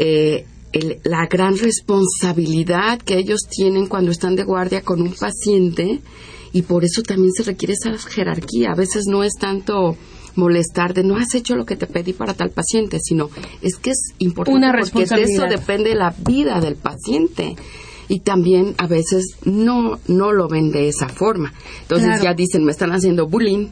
[0.00, 6.00] eh, el- la gran responsabilidad que ellos tienen cuando están de guardia con un paciente
[6.52, 8.72] y por eso también se requiere esa jerarquía.
[8.72, 9.96] A veces no es tanto
[10.36, 13.28] molestar de no has hecho lo que te pedí para tal paciente, sino
[13.60, 17.56] es que es importante Una porque de eso depende la vida del paciente.
[18.08, 21.52] Y también a veces no no lo ven de esa forma.
[21.82, 23.68] Entonces ya dicen, me están haciendo bullying.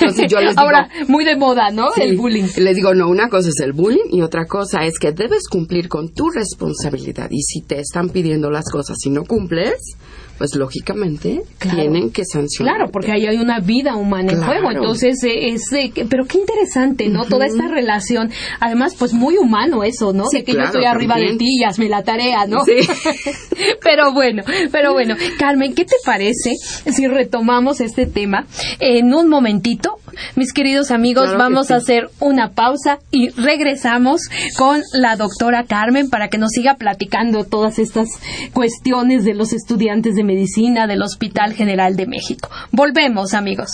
[0.00, 1.88] Entonces yo les digo, Ahora, muy de moda, ¿no?
[1.96, 2.46] el bullying.
[2.56, 5.88] Les digo, no, una cosa es el bullying y otra cosa es que debes cumplir
[5.88, 7.28] con tu responsabilidad.
[7.30, 9.96] Y si te están pidiendo las cosas y no cumples,
[10.38, 12.76] pues lógicamente tienen que sancionar.
[12.76, 14.70] Claro, porque ahí hay una vida humana en juego.
[14.70, 15.70] Entonces, eh, es,
[16.08, 17.24] pero qué interesante, ¿no?
[17.24, 18.30] Toda esta relación.
[18.60, 20.24] Además, pues muy humano eso, ¿no?
[20.32, 22.64] de que yo estoy arriba de ti y hazme la tarea, ¿no?
[22.64, 22.88] Sí.
[23.82, 25.16] pero bueno, pero bueno.
[25.38, 26.52] Carmen, ¿qué te parece
[26.90, 28.46] si retomamos este tema
[28.80, 29.98] en un momentito?
[30.36, 34.22] Mis queridos amigos, vamos a hacer una pausa y regresamos
[34.56, 38.08] con la doctora Carmen para que nos siga platicando todas estas
[38.52, 42.50] cuestiones de los estudiantes de medicina del Hospital General de México.
[42.70, 43.70] Volvemos, amigos.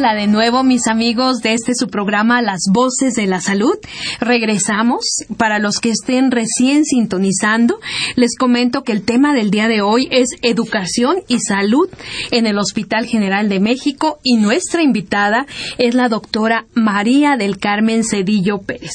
[0.00, 3.76] Hola de nuevo, mis amigos de este su programa Las Voces de la Salud.
[4.18, 5.04] Regresamos.
[5.36, 7.78] Para los que estén recién sintonizando,
[8.16, 11.90] les comento que el tema del día de hoy es educación y salud
[12.30, 15.44] en el Hospital General de México y nuestra invitada
[15.76, 18.94] es la doctora María del Carmen Cedillo Pérez.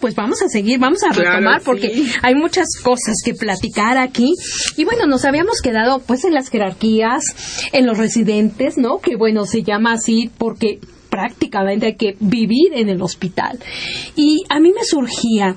[0.00, 4.34] Pues vamos a seguir, vamos a retomar porque hay muchas cosas que platicar aquí.
[4.76, 7.24] Y bueno, nos habíamos quedado pues en las jerarquías,
[7.72, 8.98] en los residentes, ¿no?
[8.98, 10.78] Que bueno, se llama así porque
[11.10, 13.58] prácticamente hay que vivir en el hospital.
[14.16, 15.56] Y a mí me surgía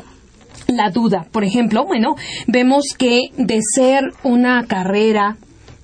[0.67, 2.15] la duda, por ejemplo, bueno,
[2.47, 5.37] vemos que de ser una carrera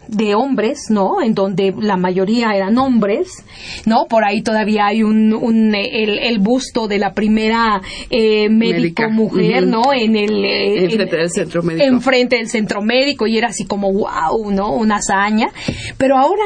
[0.09, 1.21] de hombres, ¿no?
[1.21, 3.43] En donde la mayoría eran hombres,
[3.85, 4.05] ¿no?
[4.09, 9.93] Por ahí todavía hay un, un el, busto de la primera eh, médico mujer, ¿no?
[9.93, 11.85] En el eh, enfrente del centro médico.
[11.85, 14.73] Enfrente del centro médico y era así como wow, ¿no?
[14.73, 15.49] Una hazaña.
[15.97, 16.43] Pero ahora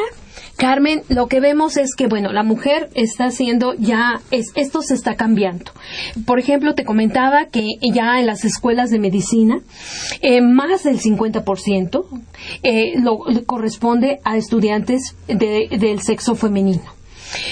[0.58, 4.94] Carmen, lo que vemos es que, bueno, la mujer está haciendo ya, es, esto se
[4.94, 5.72] está cambiando.
[6.26, 9.60] Por ejemplo, te comentaba que ya en las escuelas de medicina,
[10.22, 12.06] eh, más del 50%
[12.62, 17.03] eh, lo, corresponde a estudiantes del sexo femenino.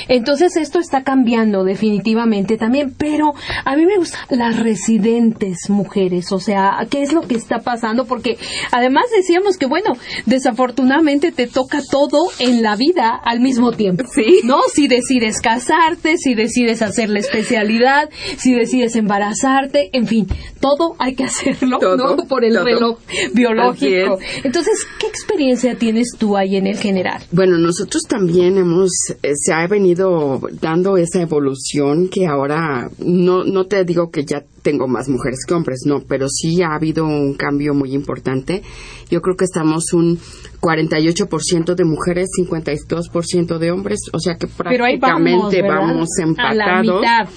[0.08, 3.34] Entonces esto está cambiando definitivamente también, pero
[3.66, 8.06] a mí me gustan las residentes mujeres, o sea, ¿qué es lo que está pasando?
[8.06, 8.38] Porque
[8.72, 9.94] además decíamos que, bueno,
[10.26, 14.06] desafortunadamente te toca todo en la vida al mismo tiempo.
[14.14, 14.42] Sí.
[14.44, 14.58] ¿No?
[14.74, 20.28] Si decides casarte, si decides hacer la especialidad, si decides embarazarte, en fin,
[20.60, 22.28] todo hay que hacerlo, Todo, ¿no?
[22.28, 22.66] Por el todo.
[22.66, 23.00] reloj
[23.34, 24.20] biológico.
[24.44, 27.22] Entonces, ¿qué experiencia tienes tú ahí en el general?
[27.32, 28.92] Bueno, nosotros también hemos,
[29.24, 34.44] eh, se ha venido dando esa evolución que ahora, no, no te digo que ya
[34.62, 38.62] tengo más mujeres que hombres, no, pero sí ha habido un cambio muy importante.
[39.10, 40.20] Yo creo que estamos un
[40.62, 47.02] 48% de mujeres, 52% de hombres, o sea que vamos, prácticamente vamos, A la empatados.
[47.02, 47.30] mitad.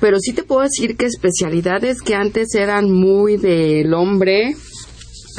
[0.00, 4.56] Pero sí te puedo decir que especialidades que antes eran muy del hombre,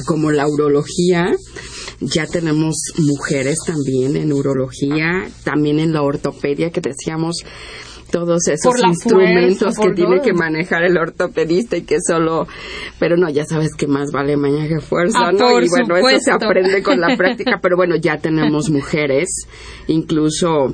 [0.05, 1.33] como la urología,
[1.99, 7.37] ya tenemos mujeres también en urología, también en la ortopedia que decíamos
[8.11, 12.47] todos esos instrumentos fuerza, que tiene que manejar el ortopedista y que solo,
[12.99, 15.59] pero no, ya sabes que más vale mañana que fuerza, Ah, ¿no?
[15.59, 19.47] y bueno, eso se aprende con la práctica, pero bueno, ya tenemos mujeres,
[19.87, 20.73] incluso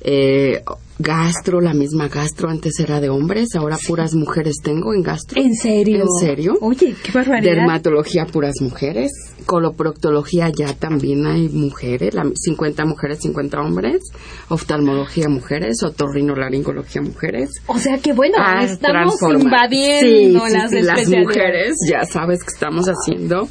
[0.00, 0.62] eh,
[0.98, 5.40] gastro, la misma gastro antes era de hombres, ahora puras mujeres tengo en gastro.
[5.40, 6.02] ¿En serio?
[6.02, 6.58] ¿En serio?
[6.60, 7.54] Oye, qué barbaridad.
[7.54, 9.12] Dermatología, puras mujeres.
[9.46, 14.02] Coloproctología, ya también hay mujeres, la- 50 mujeres, 50 hombres.
[14.48, 15.82] Oftalmología, mujeres.
[15.82, 17.50] Otorrinolaringología, mujeres.
[17.66, 22.50] O sea que bueno, Ah, estamos invadiendo Sí, sí, las las mujeres, ya sabes que
[22.52, 23.48] estamos haciendo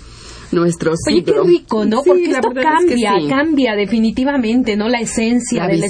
[0.52, 1.44] nuestro Oye, qué siglo.
[1.44, 2.02] rico, ¿no?
[2.04, 3.28] Sí, Porque esto verdad es que cambia, sí.
[3.28, 4.88] cambia definitivamente, ¿no?
[4.88, 5.88] La esencia la de la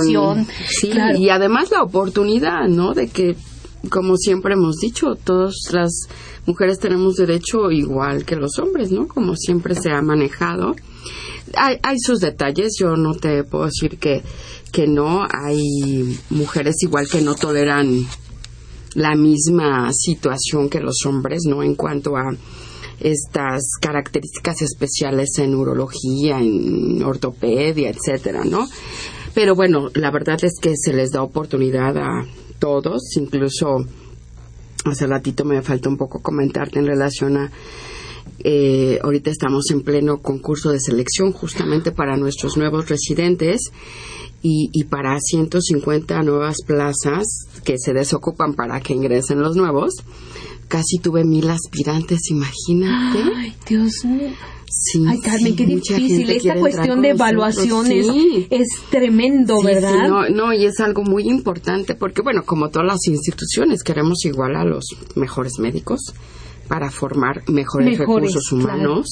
[0.00, 0.46] visión.
[0.68, 1.18] Sí, Claro.
[1.18, 2.94] y además la oportunidad, ¿no?
[2.94, 3.36] De que,
[3.90, 6.08] como siempre hemos dicho, todas las
[6.46, 9.06] mujeres tenemos derecho igual que los hombres, ¿no?
[9.06, 10.74] Como siempre se ha manejado.
[11.54, 14.22] Hay, hay sus detalles, yo no te puedo decir que,
[14.72, 15.22] que no.
[15.30, 18.06] Hay mujeres igual que no toleran
[18.94, 21.62] la misma situación que los hombres, ¿no?
[21.62, 22.34] En cuanto a
[23.00, 28.66] estas características especiales en urología, en ortopedia, etcétera, ¿no?
[29.34, 32.26] Pero bueno, la verdad es que se les da oportunidad a
[32.58, 33.84] todos, incluso
[34.84, 37.52] hace ratito me falta un poco comentarte en relación a
[38.40, 43.62] eh, ahorita estamos en pleno concurso de selección justamente para nuestros nuevos residentes
[44.42, 47.26] y, y para 150 nuevas plazas
[47.64, 49.94] que se desocupan para que ingresen los nuevos.
[50.68, 53.18] Casi tuve mil aspirantes, imagínate.
[53.36, 54.28] Ay, Dios mío.
[54.70, 56.30] Sí, Ay, Carmen, sí, qué difícil.
[56.30, 58.46] Esta cuestión de evaluaciones Sí.
[58.50, 59.94] es tremendo, ¿verdad?
[60.04, 64.24] sí, no, no, y es algo muy importante porque, bueno, como todas las instituciones, queremos
[64.26, 64.84] igual a los
[65.16, 66.12] mejores médicos
[66.68, 69.06] para formar mejores, Mejores, recursos humanos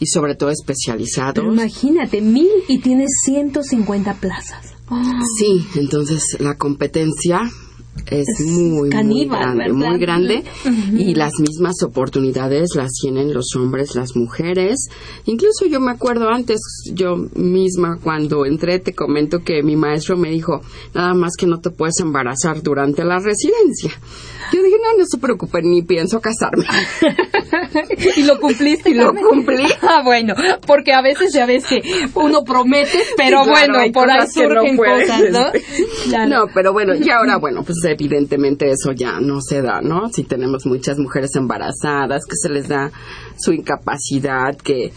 [0.00, 1.34] y sobre todo especializados.
[1.34, 4.72] Pero imagínate, mil y tienes 150 plazas.
[5.38, 7.42] Sí, entonces la competencia
[8.10, 9.90] es Es muy, caníbal, muy grande, ¿verdad?
[9.90, 10.44] muy grande
[10.98, 14.88] y las mismas oportunidades las tienen los hombres, las mujeres.
[15.24, 16.60] Incluso yo me acuerdo antes,
[16.92, 20.60] yo misma cuando entré te comento que mi maestro me dijo,
[20.94, 23.92] nada más que no te puedes embarazar durante la residencia.
[24.52, 26.64] Yo dije, no, no se preocupen, ni pienso casarme.
[28.16, 28.90] y lo cumpliste.
[28.90, 29.64] Y lo cumplí.
[29.82, 30.34] Ah, bueno,
[30.66, 31.82] porque a veces ya ves que
[32.14, 35.46] uno promete, pero Sí, claro, bueno, por ahí no surgen puedes, cosas, ¿no?
[35.52, 35.84] este.
[36.08, 36.28] Claro.
[36.28, 40.08] No, pero bueno, y ahora, bueno, pues evidentemente eso ya no se da, ¿no?
[40.12, 42.90] Si tenemos muchas mujeres embarazadas, que se les da
[43.38, 44.92] su incapacidad, que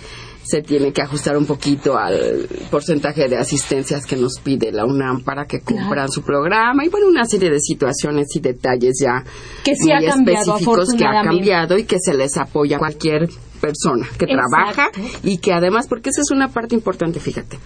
[0.46, 5.24] se tiene que ajustar un poquito al porcentaje de asistencias que nos pide la UNAM
[5.24, 6.12] para que cumplan Claro.
[6.12, 9.24] su programa y bueno, una serie de situaciones y detalles ya
[9.64, 12.80] Que sí muy ha cambiado, específicos que ha cambiado y que se les apoya a
[12.80, 13.28] cualquier
[13.62, 14.50] persona que Exacto.
[14.50, 14.89] trabaja
[15.24, 17.58] y que además, porque esa es una parte importante, fíjate,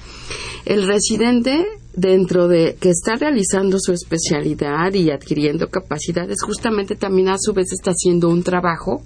[0.66, 7.36] el residente dentro de que está realizando su especialidad y adquiriendo capacidades, justamente también a
[7.38, 9.02] su vez está haciendo un trabajo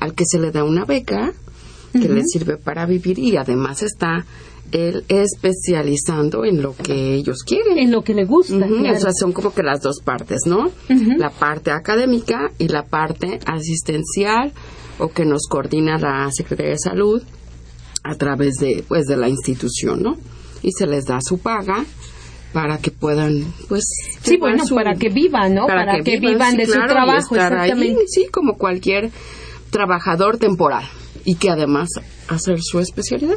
[0.00, 1.32] al que se le da una beca
[1.92, 4.24] que le sirve para vivir y además está
[4.72, 7.78] él especializando en lo que ellos quieren.
[7.78, 8.54] En lo que le gusta.
[8.56, 8.96] Ujú, claro.
[8.96, 10.70] Esas son como que las dos partes, ¿no?
[11.16, 14.52] La parte académica y la parte asistencial
[14.98, 17.22] o que nos coordina la Secretaría de Salud
[18.04, 20.16] a través de pues de la institución, ¿no?
[20.62, 21.84] Y se les da su paga
[22.52, 23.84] para que puedan pues
[24.22, 25.66] Sí, bueno, su- para que vivan, ¿no?
[25.66, 28.02] Para, que, vivan, sí, de claro, su trabajo, ahí, exactamente.
[28.08, 29.10] sí, como cualquier
[29.70, 30.84] trabajador temporal
[31.28, 31.90] y que además
[32.26, 33.36] hacer su especialidad.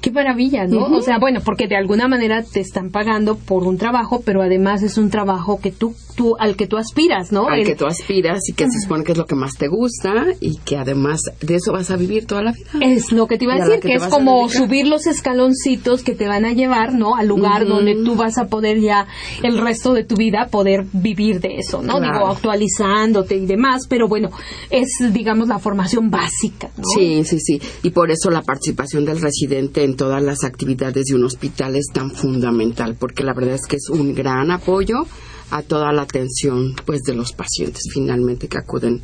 [0.00, 0.86] Qué maravilla, ¿no?
[0.86, 4.82] O sea, bueno, porque de alguna manera te están pagando por un trabajo, pero además
[4.82, 7.48] es un trabajo que tú tú, al que tú aspiras, ¿no?
[7.48, 9.68] Al El- que tú aspiras y que se supone que es lo que más te
[9.68, 12.68] gusta y que además de eso vas a vivir toda la vida.
[12.82, 16.26] Es lo que te iba a decir, que es como subir los escaloncitos que te
[16.26, 17.14] van a llevar, ¿no?
[17.14, 19.06] Al lugar donde tú vas a poder ya
[19.42, 21.98] el resto de tu vida poder vivir de eso, ¿no?
[21.98, 22.18] Claro.
[22.18, 24.30] Digo, actualizándote y demás, pero bueno,
[24.70, 26.84] es, digamos, la formación básica, ¿no?
[26.96, 27.60] Sí, sí, sí.
[27.84, 31.86] Y por eso la participación del residente en todas las actividades de un hospital es
[31.92, 35.04] tan fundamental, porque la verdad es que es un gran apoyo
[35.50, 39.00] a toda la atención pues de los pacientes finalmente que acuden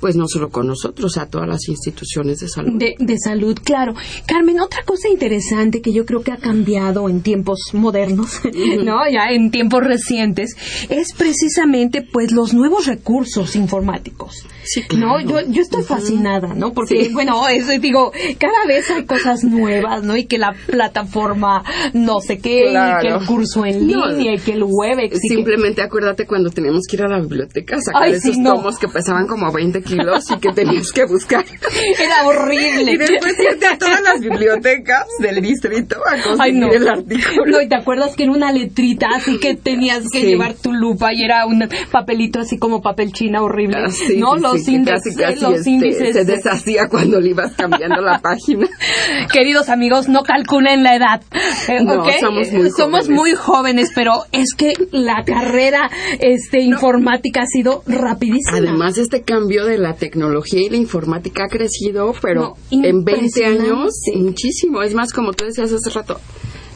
[0.00, 2.78] pues no solo con nosotros, a todas las instituciones de salud.
[2.78, 3.94] De, de salud, claro.
[4.26, 8.40] Carmen, otra cosa interesante que yo creo que ha cambiado en tiempos modernos,
[8.84, 9.08] ¿no?
[9.10, 10.56] Ya en tiempos recientes,
[10.88, 14.46] es precisamente pues los nuevos recursos informáticos.
[14.64, 15.06] Sí, claro.
[15.06, 16.72] No, yo, yo estoy fascinada, ¿no?
[16.72, 17.12] Porque, Sí.
[17.12, 20.16] bueno, es, digo, cada vez hay cosas nuevas, ¿no?
[20.16, 24.38] Y que la plataforma no sé qué, y que el curso en No, línea, y
[24.38, 24.64] que el
[25.10, 28.40] que- Simplemente acuérdate cuando teníamos que ir a la biblioteca a sacar Ay, esos sí,
[28.40, 28.54] no.
[28.56, 31.44] tomos que pesaban como 20 kilos y que tenías que buscar.
[31.98, 32.92] Era horrible.
[32.92, 36.72] Y después irte a todas las bibliotecas del distrito a Ay, conseguir no.
[36.72, 37.44] el artículo.
[37.46, 40.26] No, y te acuerdas que era una letrita, así que tenías que Sí.
[40.26, 43.76] llevar tu lupa y era un papelito así como papel china horrible.
[43.86, 46.12] Ah, sí, no, sí, los índices, casi, casi, los este, índices.
[46.12, 48.68] se deshacía cuando le ibas cambiando la página.
[49.32, 51.22] Queridos amigos, no calculen la edad.
[51.68, 53.08] eh, No, somos muy Somos jóvenes.
[53.08, 58.58] muy jóvenes, pero es que la carrera este, informática ha sido rapidísima.
[58.58, 63.20] Además, este cambio de la tecnología y la informática ha crecido, pero No, en 20
[63.20, 63.62] impresionante.
[63.70, 64.82] años, muchísimo.
[64.82, 66.20] Es más, como tú decías hace rato,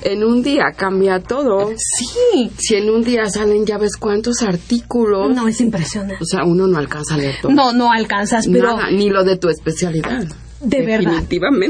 [0.02, 1.70] en un día cambia todo.
[1.76, 2.50] sí.
[2.58, 6.16] Si en un día salen ya ves cuántos artículos, No, es impresionante.
[6.20, 7.52] o sea, uno no alcanza a leer todo.
[7.52, 10.26] No, no alcanzas, pero Nada, ni lo de tu especialidad.
[10.64, 11.22] De verdad.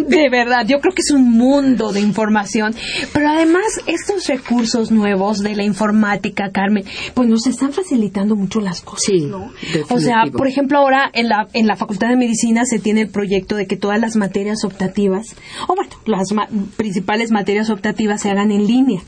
[0.09, 2.75] De verdad, yo creo que es un mundo de información.
[3.13, 6.85] Pero además, estos recursos nuevos de la informática, Carmen,
[7.15, 9.53] pues nos están facilitando mucho las cosas, Sí, ¿no?
[9.91, 13.09] O sea, por ejemplo, ahora en la, en la Facultad de Medicina se tiene el
[13.09, 15.35] proyecto de que todas las materias optativas,
[15.69, 19.01] o bueno, las ma- principales materias optativas se hagan en línea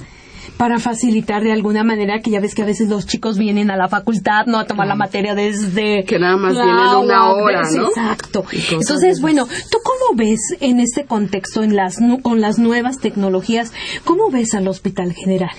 [0.56, 3.76] para facilitar de alguna manera que ya ves que a veces los chicos vienen a
[3.76, 7.74] la facultad no a tomar la materia desde Que nada más vienen una hora, ves,
[7.74, 7.88] ¿no?
[7.88, 8.44] Exacto.
[8.70, 13.72] Entonces, bueno, ¿tú cómo ves en este contexto, en las, con las nuevas tecnologías,
[14.04, 15.50] cómo ves al Hospital General?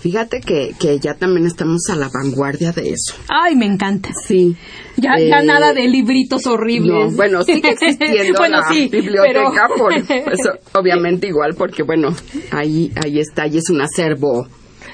[0.00, 3.14] Fíjate que, que ya también estamos a la vanguardia de eso.
[3.28, 4.10] Ay, me encanta.
[4.26, 4.56] Sí.
[4.96, 7.10] Ya, Eh, ya nada de libritos horribles.
[7.10, 9.92] No, bueno, sigue existiendo Bueno, la sí, biblioteca, pero- por,
[10.24, 10.38] pues,
[10.74, 12.14] obviamente igual, porque bueno,
[12.52, 14.46] ahí, ahí está, y es un acervo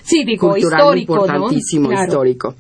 [0.05, 1.91] sí, digo, cultural histórico, importantísimo, ¿no?
[1.91, 2.07] Claro.
[2.09, 2.55] histórico.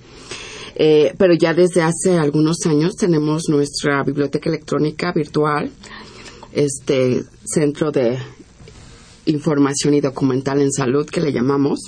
[0.76, 5.70] Eh, pero ya desde hace algunos años tenemos nuestra biblioteca electrónica virtual,
[6.52, 8.18] este centro de
[9.26, 11.80] información y documental en salud que le llamamos.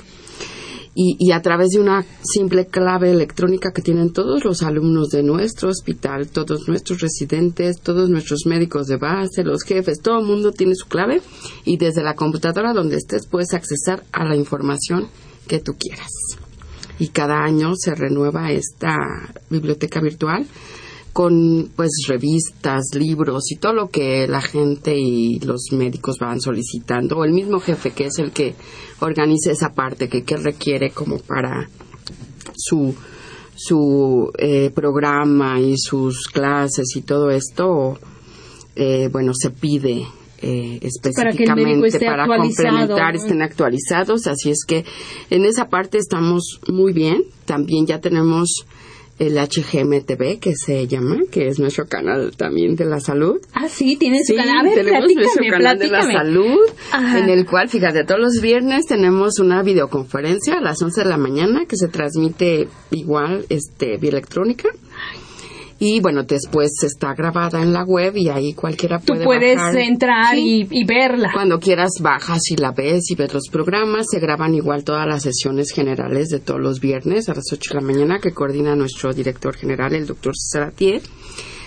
[0.99, 5.23] Y, y a través de una simple clave electrónica que tienen todos los alumnos de
[5.23, 10.53] nuestro hospital, todos nuestros residentes, todos nuestros médicos de base, los jefes, todo el mundo
[10.53, 11.21] tiene su clave
[11.67, 15.09] y desde la computadora donde estés puedes accesar a la información
[15.47, 16.11] que tú quieras.
[16.99, 18.97] Y cada año se renueva esta
[19.51, 20.47] biblioteca virtual
[21.17, 27.17] con pues revistas, libros y todo lo que la gente y los médicos van solicitando,
[27.17, 28.55] o el mismo jefe que es el que
[29.01, 31.71] organiza esa parte que, que requiere como para
[32.55, 32.95] su
[33.55, 37.99] su eh, programa y sus clases y todo esto,
[38.75, 40.07] eh, bueno, se pide
[40.43, 40.81] eh,
[41.17, 42.69] Para que el médico específicamente esté para actualizado.
[42.69, 44.85] complementar, estén actualizados, así es que
[45.31, 47.23] en esa parte estamos muy bien.
[47.47, 48.67] También ya tenemos
[49.19, 53.41] el HGMTV, que se llama, que es nuestro canal también de la salud.
[53.55, 54.59] Ah, sí, tienes su Sí, canal.
[54.59, 56.59] A ver, tenemos nuestro platícame, canal de la salud,
[56.93, 57.19] Ajá.
[57.19, 61.17] en el cual, fíjate, todos los viernes tenemos una videoconferencia a las 11 de la
[61.19, 64.69] mañana que se transmite igual, este, vía electrónica.
[65.79, 69.77] Y bueno, después está grabada en la web y ahí cualquiera Tú puede puedes bajar.
[69.77, 70.67] entrar Sí.
[70.71, 71.31] y, y verla.
[71.35, 74.07] Cuando quieras bajas y la ves y ves los programas.
[74.11, 77.81] Se graban igual todas las sesiones generales de todos los viernes a las 8 de
[77.81, 81.03] la mañana que coordina nuestro director general, el doctor César Atier.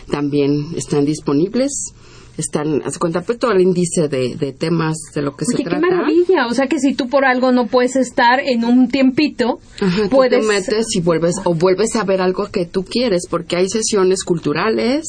[0.10, 1.94] También están disponibles.
[2.40, 5.64] Están, haz cuenta, pues todo el índice de, de temas de lo que Oye, se
[5.64, 5.82] qué trata.
[5.86, 6.48] maravilla.
[6.48, 10.10] O sea que si tú por algo no puedes estar en un tiempito, Ajá, tú
[10.10, 10.42] puedes.
[10.42, 14.24] te metes y vuelves o vuelves a ver algo que tú quieres porque hay sesiones
[14.24, 15.06] culturales,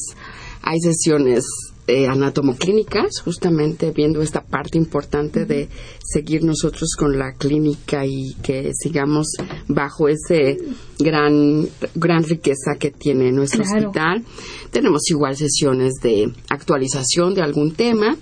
[0.61, 1.45] hay sesiones
[1.87, 5.67] eh, anatomoclínicas, justamente viendo esta parte importante de
[6.03, 9.27] seguir nosotros con la clínica y que sigamos
[9.67, 10.57] bajo ese
[10.99, 13.87] gran gran riqueza que tiene nuestro Claro.
[13.89, 14.23] hospital.
[14.71, 18.15] Tenemos igual sesiones de actualización de algún tema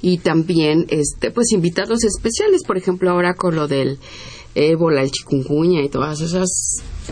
[0.00, 3.98] y también este pues invitados especiales, por ejemplo, ahora con lo del
[4.54, 6.48] ébola, el chikungunya y todas esas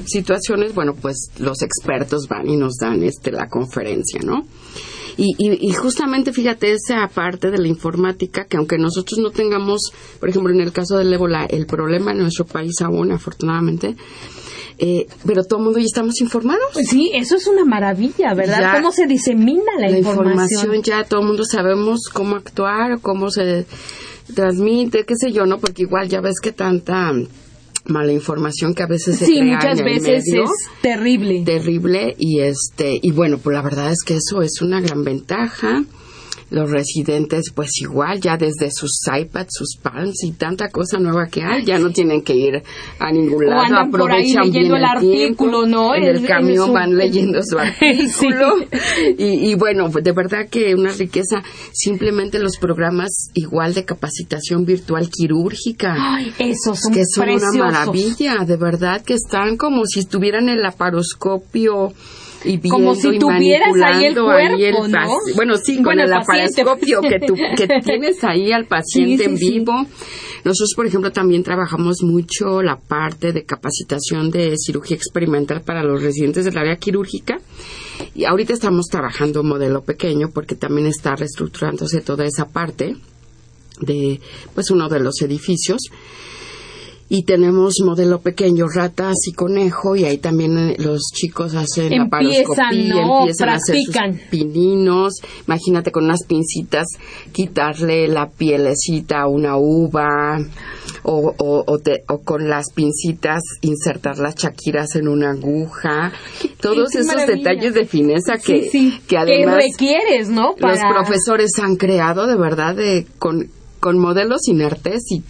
[0.07, 4.43] situaciones, bueno, pues los expertos van y nos dan este la conferencia, ¿no?
[5.23, 10.31] Y, y, justamente fíjate esa parte de la informática que aunque nosotros no tengamos, por
[10.31, 13.97] ejemplo, en el caso del ébola, el problema en nuestro país aún, afortunadamente,
[14.79, 16.73] eh, pero todo el mundo ya estamos informados.
[16.89, 18.77] Sí, eso es una maravilla, ¿verdad?
[18.77, 20.83] ¿Cómo se disemina la, información?
[20.83, 23.67] Ya todo el mundo sabemos cómo actuar, cómo se
[24.35, 25.59] transmite, qué sé yo, ¿no?
[25.59, 27.13] Porque igual ya ves que tanta
[27.87, 30.51] mala información que a veces se sí, muchas veces es
[30.83, 31.43] terrible.
[31.45, 35.85] Terrible y este y bueno pues la verdad es que eso es una gran ventaja
[36.51, 41.43] los residentes pues igual ya desde sus iPads, sus Palms y tanta cosa nueva que
[41.43, 42.63] hay, ya no tienen que ir
[42.99, 45.95] a ningún lado, aprovechan bien el, artículo, ¿no?
[45.95, 48.57] En el, camión van leyendo su artículo.
[49.17, 51.43] Y, bueno, de verdad que una riqueza,
[51.73, 58.45] simplemente los programas igual de capacitación virtual quirúrgica, Ay, esos son que son una maravilla,
[58.45, 61.93] de verdad que están como si estuvieran en el laparoscopio
[62.71, 65.09] como si tuvieras ahí el cuerpo, ¿no?
[65.37, 69.73] Bueno, sí, con el, aparoscopio que, tú, que tienes ahí al paciente en vivo.
[70.43, 76.03] Nosotros, por ejemplo, también trabajamos mucho la parte de capacitación de cirugía experimental para los
[76.03, 77.39] residentes del área quirúrgica.
[78.15, 82.97] Y ahorita estamos trabajando modelo pequeño porque también está reestructurándose toda esa parte
[83.81, 84.21] de
[84.55, 85.81] pues uno de los edificios
[87.13, 92.89] y tenemos modelo pequeño, ratas y conejo, y ahí también eh, los chicos hacen empiezan,
[92.89, 93.19] la ¿no?
[93.19, 93.97] empiezan a hacer sus
[94.31, 95.15] pininos.
[95.45, 96.87] Imagínate con unas pincitas
[97.33, 100.39] quitarle la pielecita a una uva,
[101.03, 106.13] o, o, o, con las pincitas insertar las chaquiras en una aguja.
[106.61, 108.71] Todos esos detalles de fineza que,
[109.09, 110.55] que además requieres, ¿no?
[110.57, 113.49] Los profesores han creado de verdad de, con,
[113.81, 115.25] con modelos inertes y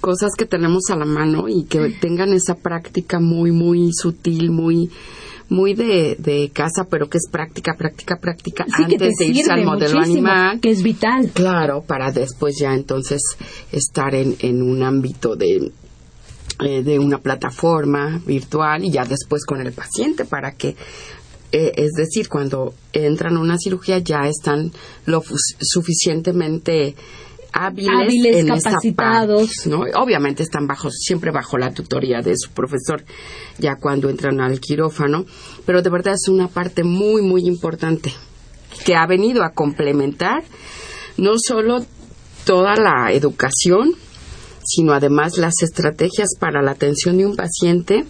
[0.00, 4.90] cosas que tenemos a la mano y que tengan esa práctica muy, muy sutil, muy
[5.48, 9.98] muy de, de casa, pero que es práctica, práctica, práctica antes de irse al modelo
[9.98, 10.60] animal.
[10.60, 11.28] Que es vital.
[11.34, 13.20] Claro, para después ya entonces
[13.72, 15.72] estar en, en un ámbito de,
[16.60, 20.76] eh, de una plataforma virtual y ya después con el paciente para que
[21.52, 24.70] eh, es decir, cuando entran a una cirugía ya están
[25.06, 25.20] lo
[25.60, 26.94] suficientemente
[27.52, 29.66] hábiles, capacitados.
[29.66, 29.80] ¿no?
[29.96, 33.04] Obviamente están bajo, siempre bajo la tutoría de su profesor
[33.58, 35.24] ya cuando entran al quirófano,
[35.66, 38.12] pero de verdad es una parte muy, muy importante
[38.84, 40.42] que ha venido a complementar
[41.16, 41.84] no solo
[42.44, 43.94] toda la educación,
[44.74, 48.04] sino además las estrategias para la atención de un paciente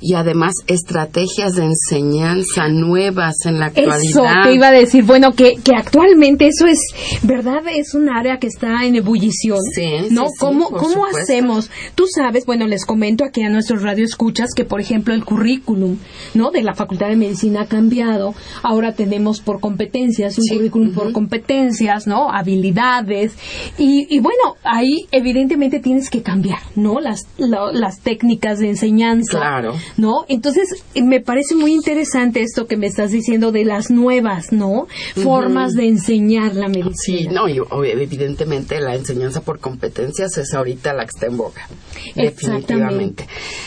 [0.00, 3.98] y además estrategias de enseñanza nuevas en la actualidad.
[4.02, 6.78] Eso te iba a decir, bueno, que, que actualmente eso es,
[7.22, 7.62] ¿verdad?
[7.74, 9.58] Es un área que está en ebullición.
[9.74, 10.26] Sí, ¿No?
[10.28, 11.70] Sí, ¿Cómo, ¿cómo hacemos?
[11.94, 15.98] Tú sabes, bueno, les comento aquí a nuestros radioescuchas que, por ejemplo, el currículum,
[16.34, 16.50] ¿no?
[16.50, 18.34] De la Facultad de Medicina ha cambiado.
[18.62, 22.30] Ahora tenemos por competencias, un currículum por competencias, ¿no?
[22.30, 23.32] Habilidades.
[23.78, 27.00] Y, y bueno, ahí evidentemente tienes que cambiar, ¿no?
[27.00, 29.38] Las, las técnicas de enseñanza.
[29.38, 29.74] Claro.
[29.96, 30.24] ¿No?
[30.28, 34.86] Entonces, me parece muy interesante esto que me estás diciendo de las nuevas, ¿no?
[35.14, 36.92] Formas de enseñar la medicina.
[36.94, 41.68] Sí, no, y evidentemente la enseñanza por competencias es ahorita la que está en boga.
[42.14, 43.26] Definitivamente.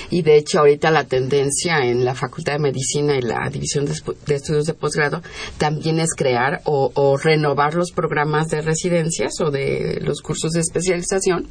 [0.10, 3.94] Y de hecho, ahorita la tendencia en la Facultad de Medicina y la División de,
[4.36, 5.22] Estudios de Posgrado
[5.58, 10.62] también es crear o, o renovar los programas de residencias o de los cursos de
[10.62, 11.48] especialización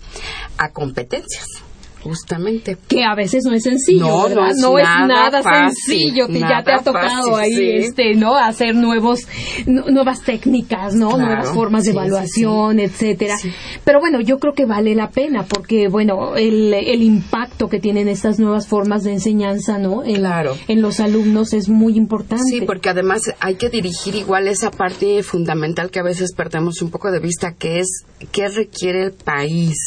[0.59, 1.65] a competencias
[2.05, 2.77] justamente.
[2.87, 6.83] Que a veces no es sencillo, no, No, es, nada, sencillo, que ya te ha
[6.83, 8.37] tocado ahí, este, ¿no?
[8.37, 9.27] Hacer nuevos,
[9.67, 11.17] nuevas técnicas, ¿no?
[11.17, 13.37] Nuevas formas de evaluación, etcétera.
[13.85, 18.09] Pero bueno, yo creo que vale la pena porque, bueno, el, el impacto que tienen
[18.09, 20.05] estas nuevas formas de enseñanza, ¿no?
[20.05, 20.57] En, claro.
[20.69, 22.45] En los alumnos es muy importante.
[22.45, 26.91] Sí, porque además hay que dirigir igual esa parte fundamental que a veces perdemos un
[26.91, 29.79] poco de vista, que es qué requiere el país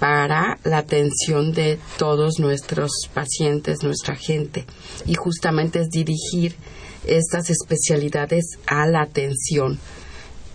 [0.00, 4.64] para la atención de todos nuestros pacientes, nuestra gente.
[5.06, 6.54] Y justamente es dirigir
[7.06, 9.78] estas especialidades a la atención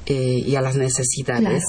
[0.08, 1.64] eh, y a las necesidades.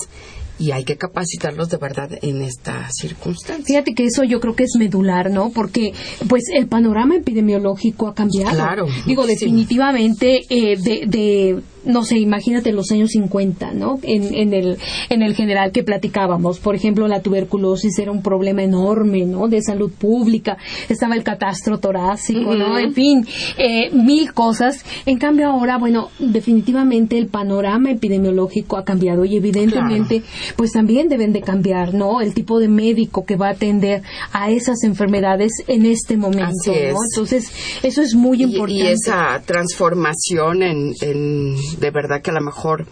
[0.58, 3.66] Y hay que capacitarlos de verdad en esta circunstancia.
[3.66, 5.50] Fíjate que eso yo creo que es medular, ¿no?
[5.50, 5.92] Porque
[6.30, 8.56] pues el panorama epidemiológico ha cambiado.
[8.56, 8.86] Claro.
[9.06, 13.98] Digo, definitivamente eh, de no sé, imagínate los años 50, ¿no?
[14.02, 14.78] En, en, el,
[15.08, 16.58] en el general que platicábamos.
[16.58, 19.48] Por ejemplo, la tuberculosis era un problema enorme, ¿no?
[19.48, 20.58] De salud pública.
[20.88, 22.78] Estaba el catastro torácico, ¿no?
[22.78, 23.26] En fin,
[23.56, 24.84] eh, mil cosas.
[25.06, 30.22] En cambio ahora, bueno, definitivamente el panorama epidemiológico ha cambiado y evidentemente,
[30.56, 32.20] pues también deben de cambiar, ¿no?
[32.20, 36.98] El tipo de médico que va a atender a esas enfermedades en este momento, ¿no?
[37.12, 37.50] Entonces,
[37.82, 38.74] eso es muy importante.
[38.74, 42.86] Y, esa transformación en, en, de verdad que a lo mejor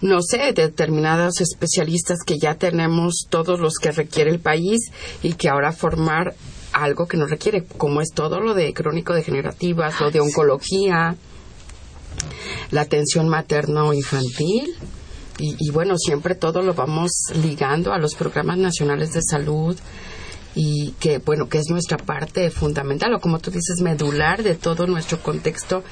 [0.00, 4.90] no sé, determinados especialistas que ya tenemos todos los que requiere el país
[5.22, 6.34] y que ahora formar
[6.72, 11.16] algo que nos requiere, como es todo lo de crónico degenerativas, lo de oncología,
[12.70, 14.74] la atención materno-infantil.
[15.38, 17.10] Y, y, bueno, siempre todo lo vamos
[17.42, 19.76] ligando a los programas nacionales de salud
[20.54, 24.86] y que bueno que es nuestra parte fundamental o como tú dices medular de todo
[24.86, 25.82] nuestro contexto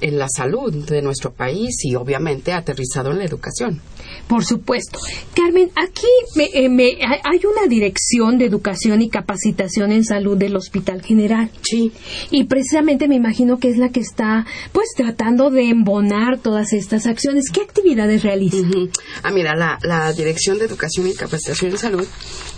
[0.00, 3.80] en la salud de nuestro país y obviamente aterrizado en la educación.
[4.28, 4.98] Por supuesto.
[5.34, 10.56] Carmen, aquí me, eh, me, hay una dirección de educación y capacitación en salud del
[10.56, 11.48] Hospital General.
[11.62, 11.92] Sí.
[12.30, 17.06] Y precisamente me imagino que es la que está, pues, tratando de embonar todas estas
[17.06, 17.50] acciones.
[17.52, 18.56] ¿Qué actividades realiza?
[18.56, 18.90] Uh -huh.
[19.22, 22.06] Ah, mira, la, la Dirección de Educación y Capacitación en Salud,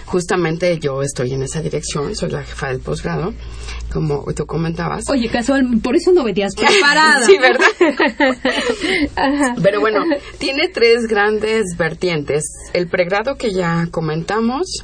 [0.06, 3.34] justamente yo estoy en esa dirección, soy la jefa del posgrado,
[3.92, 5.08] como tú comentabas.
[5.08, 7.24] Oye, casual, por eso no venías preparada.
[7.24, 7.66] sí, ¿verdad?
[9.62, 10.04] Pero bueno,
[10.38, 12.44] tiene tres grandes vertientes.
[12.72, 14.82] El pregrado que ya comentamos,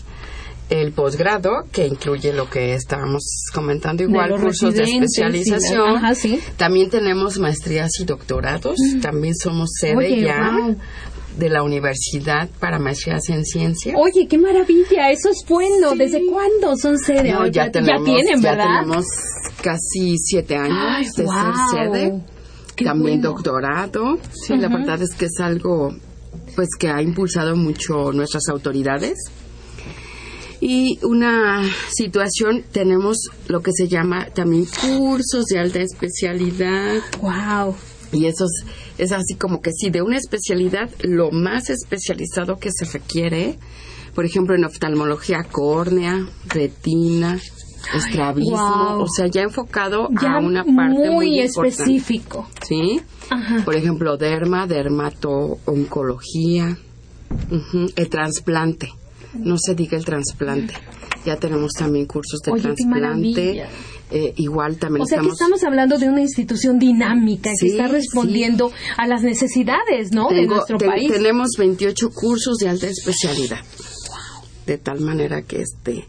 [0.71, 5.91] el posgrado, que incluye lo que estábamos comentando igual, de cursos de especialización.
[5.91, 6.41] Sí, ajá, sí.
[6.57, 8.77] También tenemos maestrías y doctorados.
[8.79, 9.01] Mm.
[9.01, 10.59] También somos sede Oye, ya.
[10.59, 10.77] Wow.
[11.37, 13.95] De la universidad para maestrías en ciencia.
[13.97, 15.93] Oye, qué maravilla, eso es bueno.
[15.93, 15.99] Sí.
[15.99, 17.33] ¿Desde cuándo son sede?
[17.33, 18.81] No, ya, tenemos, ya tienen, ya ¿verdad?
[18.81, 19.07] tenemos
[19.63, 21.35] casi siete años Ay, de wow.
[21.35, 22.23] ser sede.
[22.77, 23.35] Qué También bueno.
[23.35, 24.19] doctorado.
[24.33, 24.61] Sí, uh -huh.
[24.61, 25.95] la verdad es que es algo
[26.55, 29.19] pues que ha impulsado mucho nuestras autoridades.
[30.61, 33.19] Y una situación, tenemos
[33.49, 37.03] lo que se llama también cursos de alta especialidad.
[37.21, 37.75] Wow.
[38.13, 38.47] Y eso
[38.99, 43.59] es, así como que sí, de una especialidad, lo más especializado que se requiere,
[44.15, 47.39] por ejemplo, en oftalmología córnea, retina,
[47.95, 49.03] estrabismo, Wow.
[49.03, 52.49] o sea, ya enfocado Ya a una parte muy, muy específico.
[52.67, 53.01] ¿Sí?
[53.31, 53.63] Ajá.
[53.65, 56.79] Por ejemplo, derma, dermato-oncología,
[57.97, 58.93] el trasplante.
[59.35, 60.75] No se diga el trasplante.
[61.25, 63.67] Ya tenemos también cursos de Oye, trasplante.
[64.11, 67.73] Eh, igual también O sea que estamos estamos hablando de una institución dinámica Sí, que
[67.73, 70.29] está respondiendo a las necesidades, ¿no?
[70.29, 71.11] de nuestro te- país.
[71.11, 73.59] Tenemos 28 cursos de alta especialidad.
[74.67, 76.07] De tal manera que este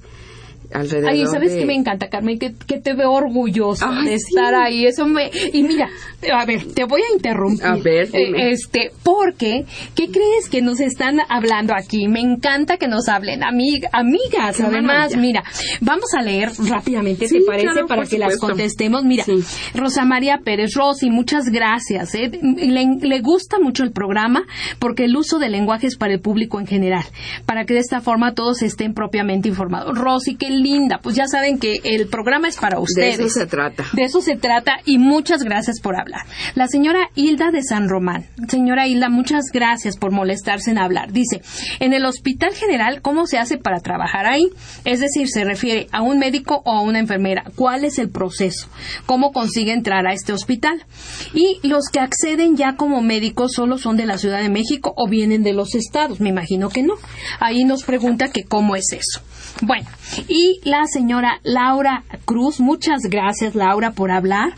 [0.73, 1.59] alrededor Ay, ¿sabes de...
[1.59, 2.39] qué me encanta, Carmen?
[2.39, 4.25] Que, que te veo orgullosa Ay, de sí.
[4.29, 4.85] estar ahí.
[4.85, 5.29] Eso me...
[5.53, 5.89] Y mira,
[6.33, 7.65] a ver, te voy a interrumpir.
[7.65, 8.49] A ver, dime.
[8.49, 12.07] Eh, Este, porque, ¿qué crees que nos están hablando aquí?
[12.07, 14.59] Me encanta que nos hablen amig- amigas.
[14.59, 15.17] Además, maravilla.
[15.21, 15.43] mira,
[15.81, 17.67] vamos a leer rápidamente, Sí, ¿te parece?
[17.67, 19.03] claro, Para que las contestemos.
[19.03, 19.43] Mira, Sí.
[19.73, 22.13] Rosa María Pérez Rossi, muchas gracias.
[22.15, 22.31] ¿eh?
[22.41, 24.43] Le, le gusta mucho el programa
[24.79, 27.03] porque el uso del lenguaje es para el público en general,
[27.45, 29.97] para que de esta forma todos estén propiamente informados.
[29.97, 30.99] Rosy, qué linda.
[31.01, 33.19] Pues ya saben que el programa es para De ustedes.
[33.19, 33.85] eso se trata.
[33.93, 36.21] De eso se trata y muchas gracias por hablar.
[36.55, 38.25] La señora Hilda de San Román.
[38.47, 41.11] Señora Hilda, muchas gracias por molestarse en hablar.
[41.11, 41.41] Dice,
[41.79, 44.49] en el Hospital General, ¿cómo se hace para trabajar ahí?
[44.83, 47.43] Es decir, se refiere a un médico o a una enfermera.
[47.55, 48.67] ¿Cuál es el proceso?
[49.05, 50.85] ¿Cómo consigue entrar a este hospital?
[51.33, 55.07] Y los que acceden ya como médicos solo son de la Ciudad de México o
[55.07, 56.19] vienen de los estados.
[56.19, 56.95] Me imagino que no.
[57.39, 59.21] Ahí nos pregunta que cómo es eso.
[59.61, 59.87] Bueno,
[60.27, 64.53] y la señora Laura Cruz, muchas gracias Laura por hablar,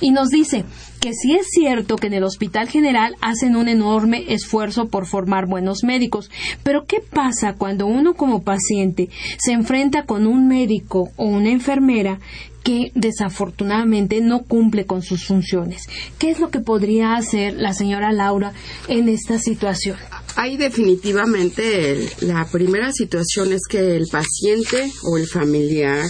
[0.00, 0.64] y nos dice
[1.00, 5.46] que sí es cierto que en el Hospital General hacen un enorme esfuerzo por formar
[5.46, 6.30] buenos médicos,
[6.62, 12.20] pero ¿qué pasa cuando uno como paciente se enfrenta con un médico o una enfermera
[12.62, 15.82] que desafortunadamente no cumple con sus funciones?
[16.18, 18.52] ¿Qué es lo que podría hacer la señora Laura
[18.88, 19.96] en esta situación?
[20.36, 26.06] Ahí definitivamente el- la primera situación es que el paciente o el familiar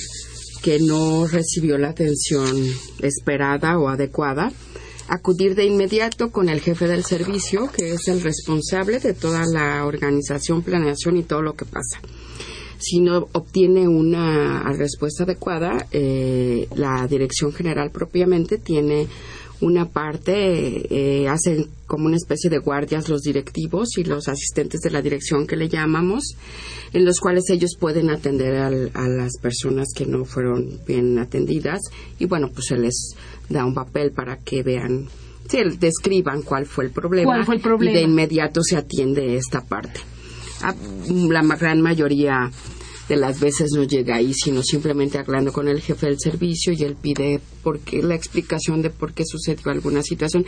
[0.62, 2.46] que no recibió la atención
[3.00, 4.52] esperada o adecuada,
[5.08, 9.84] acudir de inmediato con el jefe del servicio, que es el responsable de toda la
[9.84, 12.00] organización, planeación y todo lo que pasa.
[12.82, 19.06] Si no obtiene una respuesta adecuada, eh, la dirección general propiamente tiene
[19.60, 20.88] una parte,
[21.22, 25.46] eh, hacen como una especie de guardias los directivos y los asistentes de la dirección
[25.46, 26.34] que le llamamos,
[26.92, 31.80] en los cuales ellos pueden atender al- a las personas que no fueron bien atendidas
[32.18, 33.14] y bueno, pues se les
[33.48, 35.06] da un papel para que vean
[35.48, 37.26] sí, describan cuál fue el problema.
[37.26, 37.92] ¿Cuál fue el problema?
[37.92, 40.00] Y de inmediato se atiende esta parte.
[41.28, 42.50] La gran mayoría
[43.08, 46.82] de las veces no llega ahí, sino simplemente hablando con el jefe del servicio y
[46.84, 50.46] él pide por qué, la explicación de por qué sucedió alguna situación.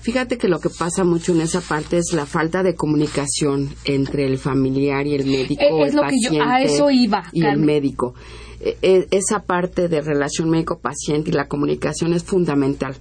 [0.00, 4.26] Fíjate que lo que pasa mucho en esa parte es la falta de comunicación entre
[4.26, 7.22] el familiar y el médico, Eh, es el lo que yo- paciente a eso iba,
[7.32, 8.14] y el médico.
[8.60, 12.94] Eh, eh, esa parte de relación médico-paciente y la comunicación es fundamental.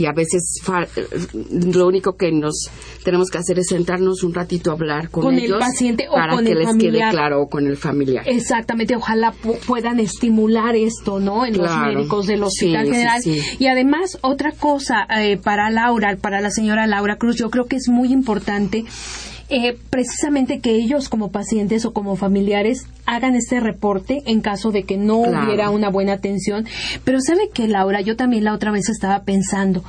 [0.00, 0.42] Y a veces
[1.74, 2.70] lo único que nos
[3.04, 6.36] tenemos que hacer es sentarnos un ratito a hablar con, Con el paciente o para
[6.36, 6.92] con que el les familiar.
[7.10, 8.24] quede claro o con el familiar.
[8.26, 11.44] Exactamente, ojalá pu- puedan estimular esto, ¿no?
[11.44, 13.20] En los médicos del Hospital sí, General.
[13.22, 13.40] sí.
[13.58, 17.76] Y además, otra cosa eh, para Laura, para la señora Laura Cruz, yo creo que
[17.76, 18.84] es muy importante
[19.50, 24.84] eh, precisamente que ellos como pacientes o como familiares hagan este reporte en caso de
[24.84, 25.44] que no Claro.
[25.46, 26.66] hubiera una buena atención.
[27.04, 29.82] Pero sabe que Laura, yo también la otra vez estaba pensando,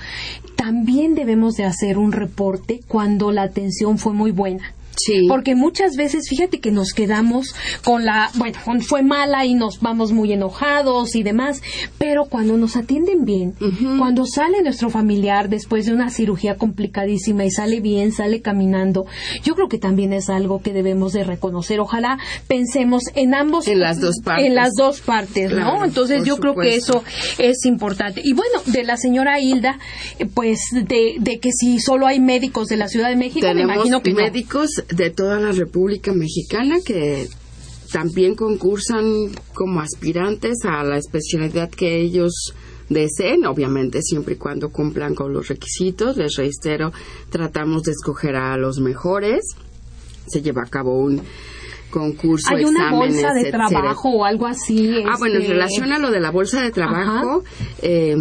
[0.55, 4.73] también debemos de hacer un reporte cuando la atención fue muy buena.
[4.95, 5.25] Sí.
[5.27, 9.79] Porque muchas veces, fíjate que nos quedamos con la, bueno, con- fue mala y nos
[9.79, 11.61] vamos muy enojados y demás,
[11.97, 13.53] pero cuando nos atienden bien,
[13.97, 19.05] cuando sale nuestro familiar después de una cirugía complicadísima y sale bien, sale caminando,
[19.43, 21.79] yo creo que también es algo que debemos de reconocer.
[21.79, 22.17] Ojalá
[22.47, 24.45] pensemos en ambos, En las dos partes.
[24.45, 25.83] en las dos partes, ¿no?
[25.85, 27.03] Entonces yo creo que eso
[27.37, 28.21] es importante.
[28.23, 29.79] Y bueno, de la señora Hilda,
[30.19, 33.61] eh, pues de, de que si solo hay médicos de la Ciudad de México, me
[33.75, 34.17] imagino que no.
[34.89, 37.27] De toda la República Mexicana que
[37.91, 42.53] también concursan como aspirantes a la especialidad que ellos
[42.89, 46.17] deseen, obviamente siempre y cuando cumplan con los requisitos.
[46.17, 46.91] Les reitero,
[47.29, 49.41] tratamos de escoger a los mejores.
[50.27, 51.21] Se lleva a cabo un
[51.89, 53.67] concurso, Hay una exámenes, bolsa de etcétera.
[53.67, 54.89] trabajo o algo así.
[55.05, 57.43] Ah, bueno, en este, relación a lo de la bolsa de trabajo,
[57.81, 58.15] eh,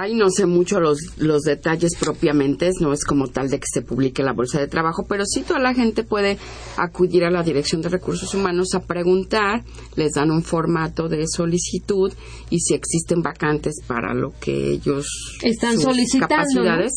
[0.00, 3.82] ahí no sé mucho los, los detalles propiamente, no es como tal de que se
[3.82, 6.38] publique la bolsa de trabajo, pero sí toda la gente puede
[6.76, 9.62] acudir a la Dirección de Recursos Humanos a preguntar,
[9.96, 12.12] les dan un formato de solicitud
[12.48, 15.06] y si existen vacantes para lo que ellos
[15.42, 16.64] Están sus solicitando, ¿no?
[16.64, 16.92] capacidades,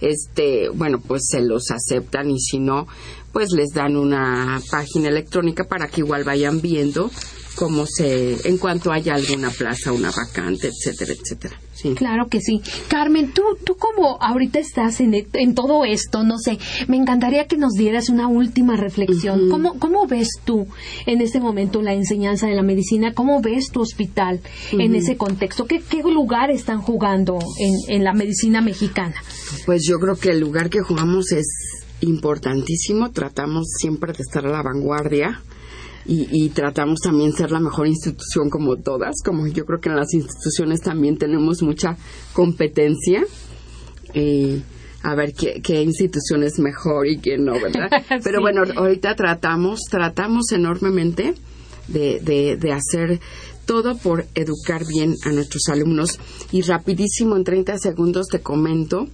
[0.00, 2.86] este, bueno, pues se los aceptan y si no,
[3.32, 7.10] pues les dan una página electrónica para que igual vayan viendo
[7.54, 11.60] cómo se, en cuanto haya alguna plaza, una vacante, etcétera, etcétera.
[11.74, 11.94] Sí.
[11.94, 12.60] Claro que sí.
[12.88, 17.56] Carmen, tú, tú como ahorita estás en, en todo esto, no sé, me encantaría que
[17.56, 19.48] nos dieras una última reflexión.
[19.50, 20.66] ¿Cómo, ¿Cómo ves tú
[21.06, 23.14] en este momento la enseñanza de la medicina?
[23.14, 24.40] ¿Cómo ves tu hospital
[24.72, 25.66] en ese contexto?
[25.66, 29.14] ¿Qué, qué lugar están jugando en, en la medicina mexicana?
[29.66, 31.46] Pues yo creo que el lugar que jugamos es
[32.00, 33.10] importantísimo.
[33.10, 35.40] Tratamos siempre de estar a la vanguardia.
[36.04, 39.96] Y, y tratamos también ser la mejor institución como todas, como yo creo que en
[39.96, 41.96] las instituciones también tenemos mucha
[42.32, 43.24] competencia.
[44.14, 44.62] Eh,
[45.04, 47.90] a ver qué, qué institución es mejor y quién no, ¿verdad?
[48.24, 51.34] Pero bueno, ahorita tratamos, tratamos enormemente
[51.88, 53.20] de, de, de hacer
[53.66, 56.18] todo por educar bien a nuestros alumnos.
[56.50, 59.08] Y rapidísimo, en 30 segundos te comento,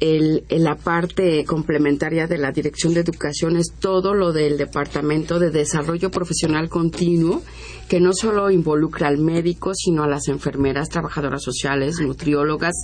[0.00, 5.50] el, la parte complementaria de la Dirección de Educación es todo lo del Departamento de
[5.50, 7.42] Desarrollo Profesional Continuo,
[7.88, 12.74] que no solo involucra al médico, sino a las enfermeras, trabajadoras sociales, nutriólogas,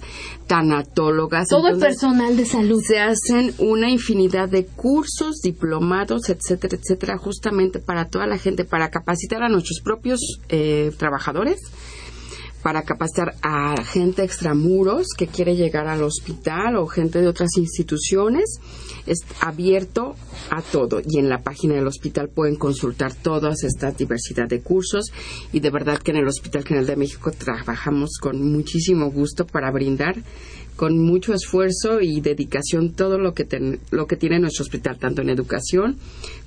[0.46, 1.48] tanatólogas.
[1.48, 2.80] Todo el personal de salud.
[2.82, 8.90] se hacen una infinidad de cursos, diplomados, etcétera, etcétera, justamente para toda la gente, para
[8.90, 11.60] capacitar a nuestros propios eh, trabajadores,
[12.64, 18.58] para capacitar a gente extramuros que quiere llegar al hospital o gente de otras instituciones.
[19.06, 20.14] Es abierto
[20.48, 25.12] a todo y en la página del hospital pueden consultar toda esta diversidad de cursos
[25.52, 29.70] y de verdad que en el Hospital General de México trabajamos con muchísimo gusto para
[29.70, 30.16] brindar
[30.76, 35.22] con mucho esfuerzo y dedicación todo lo que ten- lo que tiene nuestro hospital tanto
[35.22, 35.96] en educación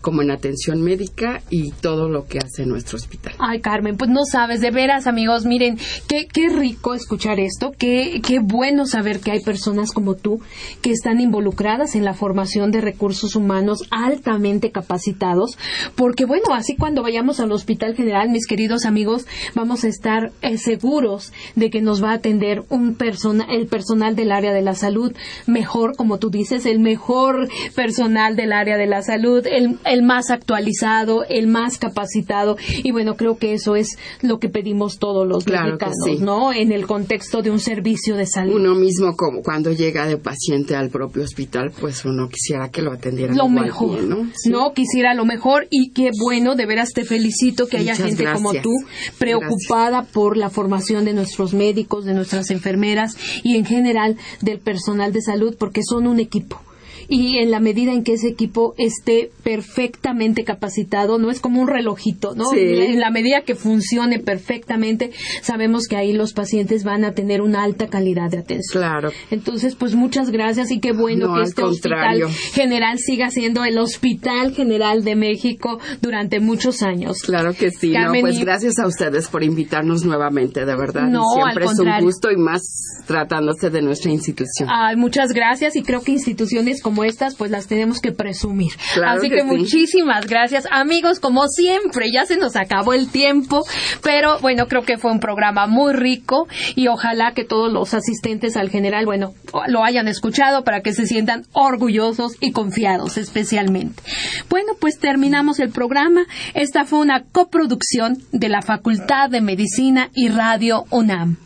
[0.01, 3.34] como en atención médica y todo lo que hace nuestro hospital.
[3.39, 8.21] Ay, Carmen, pues no sabes, de veras, amigos, miren, qué, qué rico escuchar esto, qué,
[8.25, 10.39] qué bueno saber que hay personas como tú
[10.82, 15.57] que están involucradas en la formación de recursos humanos altamente capacitados,
[15.95, 19.25] porque bueno, así cuando vayamos al Hospital General, mis queridos amigos,
[19.55, 24.15] vamos a estar eh, seguros de que nos va a atender un persona, el personal
[24.18, 25.13] del área de la salud
[25.45, 30.30] mejor, como tú dices, el mejor personal del área de la salud, el, el más
[30.30, 32.57] actualizado, el más capacitado.
[32.84, 36.18] Y bueno, creo que eso es lo que pedimos todos los Claro mexicanos, sí.
[36.20, 36.51] ¿no?
[36.51, 38.55] En el contexto de un servicio de salud.
[38.55, 42.91] Uno mismo como cuando llega de paciente al propio hospital, pues uno quisiera que lo
[42.91, 44.28] atendieran lo igual mejor, bien, ¿no?
[44.47, 44.74] ¿no?
[44.74, 48.49] Quisiera lo mejor y qué bueno, de veras te felicito que haya Muchas gente como
[48.51, 48.63] gracias.
[48.63, 48.72] tú
[49.18, 54.07] preocupada por la formación de nuestros médicos, de nuestras enfermeras y en general
[54.41, 56.62] del personal de salud porque son un equipo
[57.10, 61.68] y en la medida en que ese equipo esté perfectamente capacitado, no es como un
[61.68, 62.53] relojito, ¿no?
[62.53, 67.64] En la medida que funcione perfectamente, sabemos que ahí los pacientes van a tener una
[67.64, 68.82] alta calidad de atención.
[68.82, 69.12] Claro.
[69.32, 74.53] Entonces, pues muchas gracias y qué bueno que este hospital general siga siendo el Hospital
[74.53, 77.22] General de México durante muchos años.
[77.22, 77.93] Claro que sí.
[78.22, 81.08] pues gracias a ustedes por invitarnos nuevamente, de verdad.
[81.08, 82.62] No, siempre es un gusto y más
[83.05, 84.70] tratándose de nuestra institución.
[84.70, 88.71] Ay, muchas gracias y creo que instituciones como estas, pues las tenemos que presumir.
[89.05, 93.63] Así que, muchísimas gracias, amigos, como siempre, ya se nos acabó el tiempo,
[94.03, 98.57] pero bueno, creo que fue un programa muy rico y ojalá que todos los asistentes
[98.57, 99.33] al general, bueno,
[99.67, 104.01] lo hayan escuchado para que se sientan orgullosos y confiados especialmente.
[104.49, 106.25] Bueno, pues terminamos el programa.
[106.53, 111.37] Esta fue una coproducción de la Facultad de Medicina y Radio UNAM.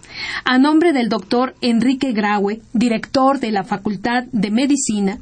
[0.44, 5.20] A nombre del doctor Enrique Graue, director de la Facultad de Medicina,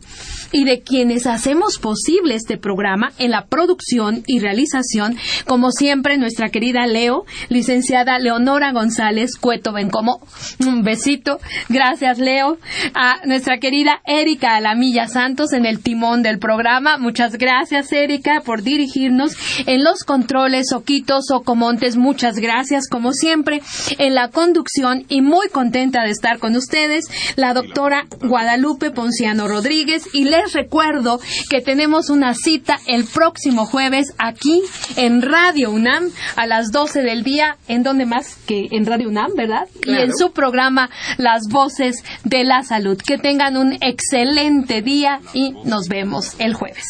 [0.51, 6.49] y de quienes hacemos posible este programa en la producción y realización, como siempre, nuestra
[6.49, 10.21] querida Leo, licenciada Leonora González Cueto Bencomo.
[10.59, 11.39] Un besito.
[11.69, 12.57] Gracias, Leo.
[12.93, 16.97] A nuestra querida Erika Alamilla Santos en el timón del programa.
[16.97, 19.33] Muchas gracias, Erika, por dirigirnos
[19.65, 21.97] en los controles Oquitos Ocomontes.
[21.97, 23.61] Muchas gracias, como siempre,
[23.97, 30.03] en la conducción y muy contenta de estar con ustedes, la doctora Guadalupe Ponciano Rodríguez.
[30.13, 31.19] Y les recuerdo
[31.49, 34.61] que tenemos una cita el próximo jueves aquí
[34.95, 37.57] en Radio UNAM a las 12 del día.
[37.67, 39.67] ¿En donde más que en Radio UNAM, verdad?
[39.85, 42.97] Y en su programa Las Voces de la Salud.
[42.97, 46.85] Que tengan un excelente día y nos vemos el jueves.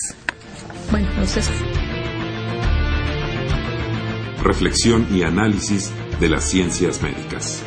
[0.91, 1.49] Bueno, entonces.
[4.43, 7.63] Reflexión y análisis de las ciencias médicas.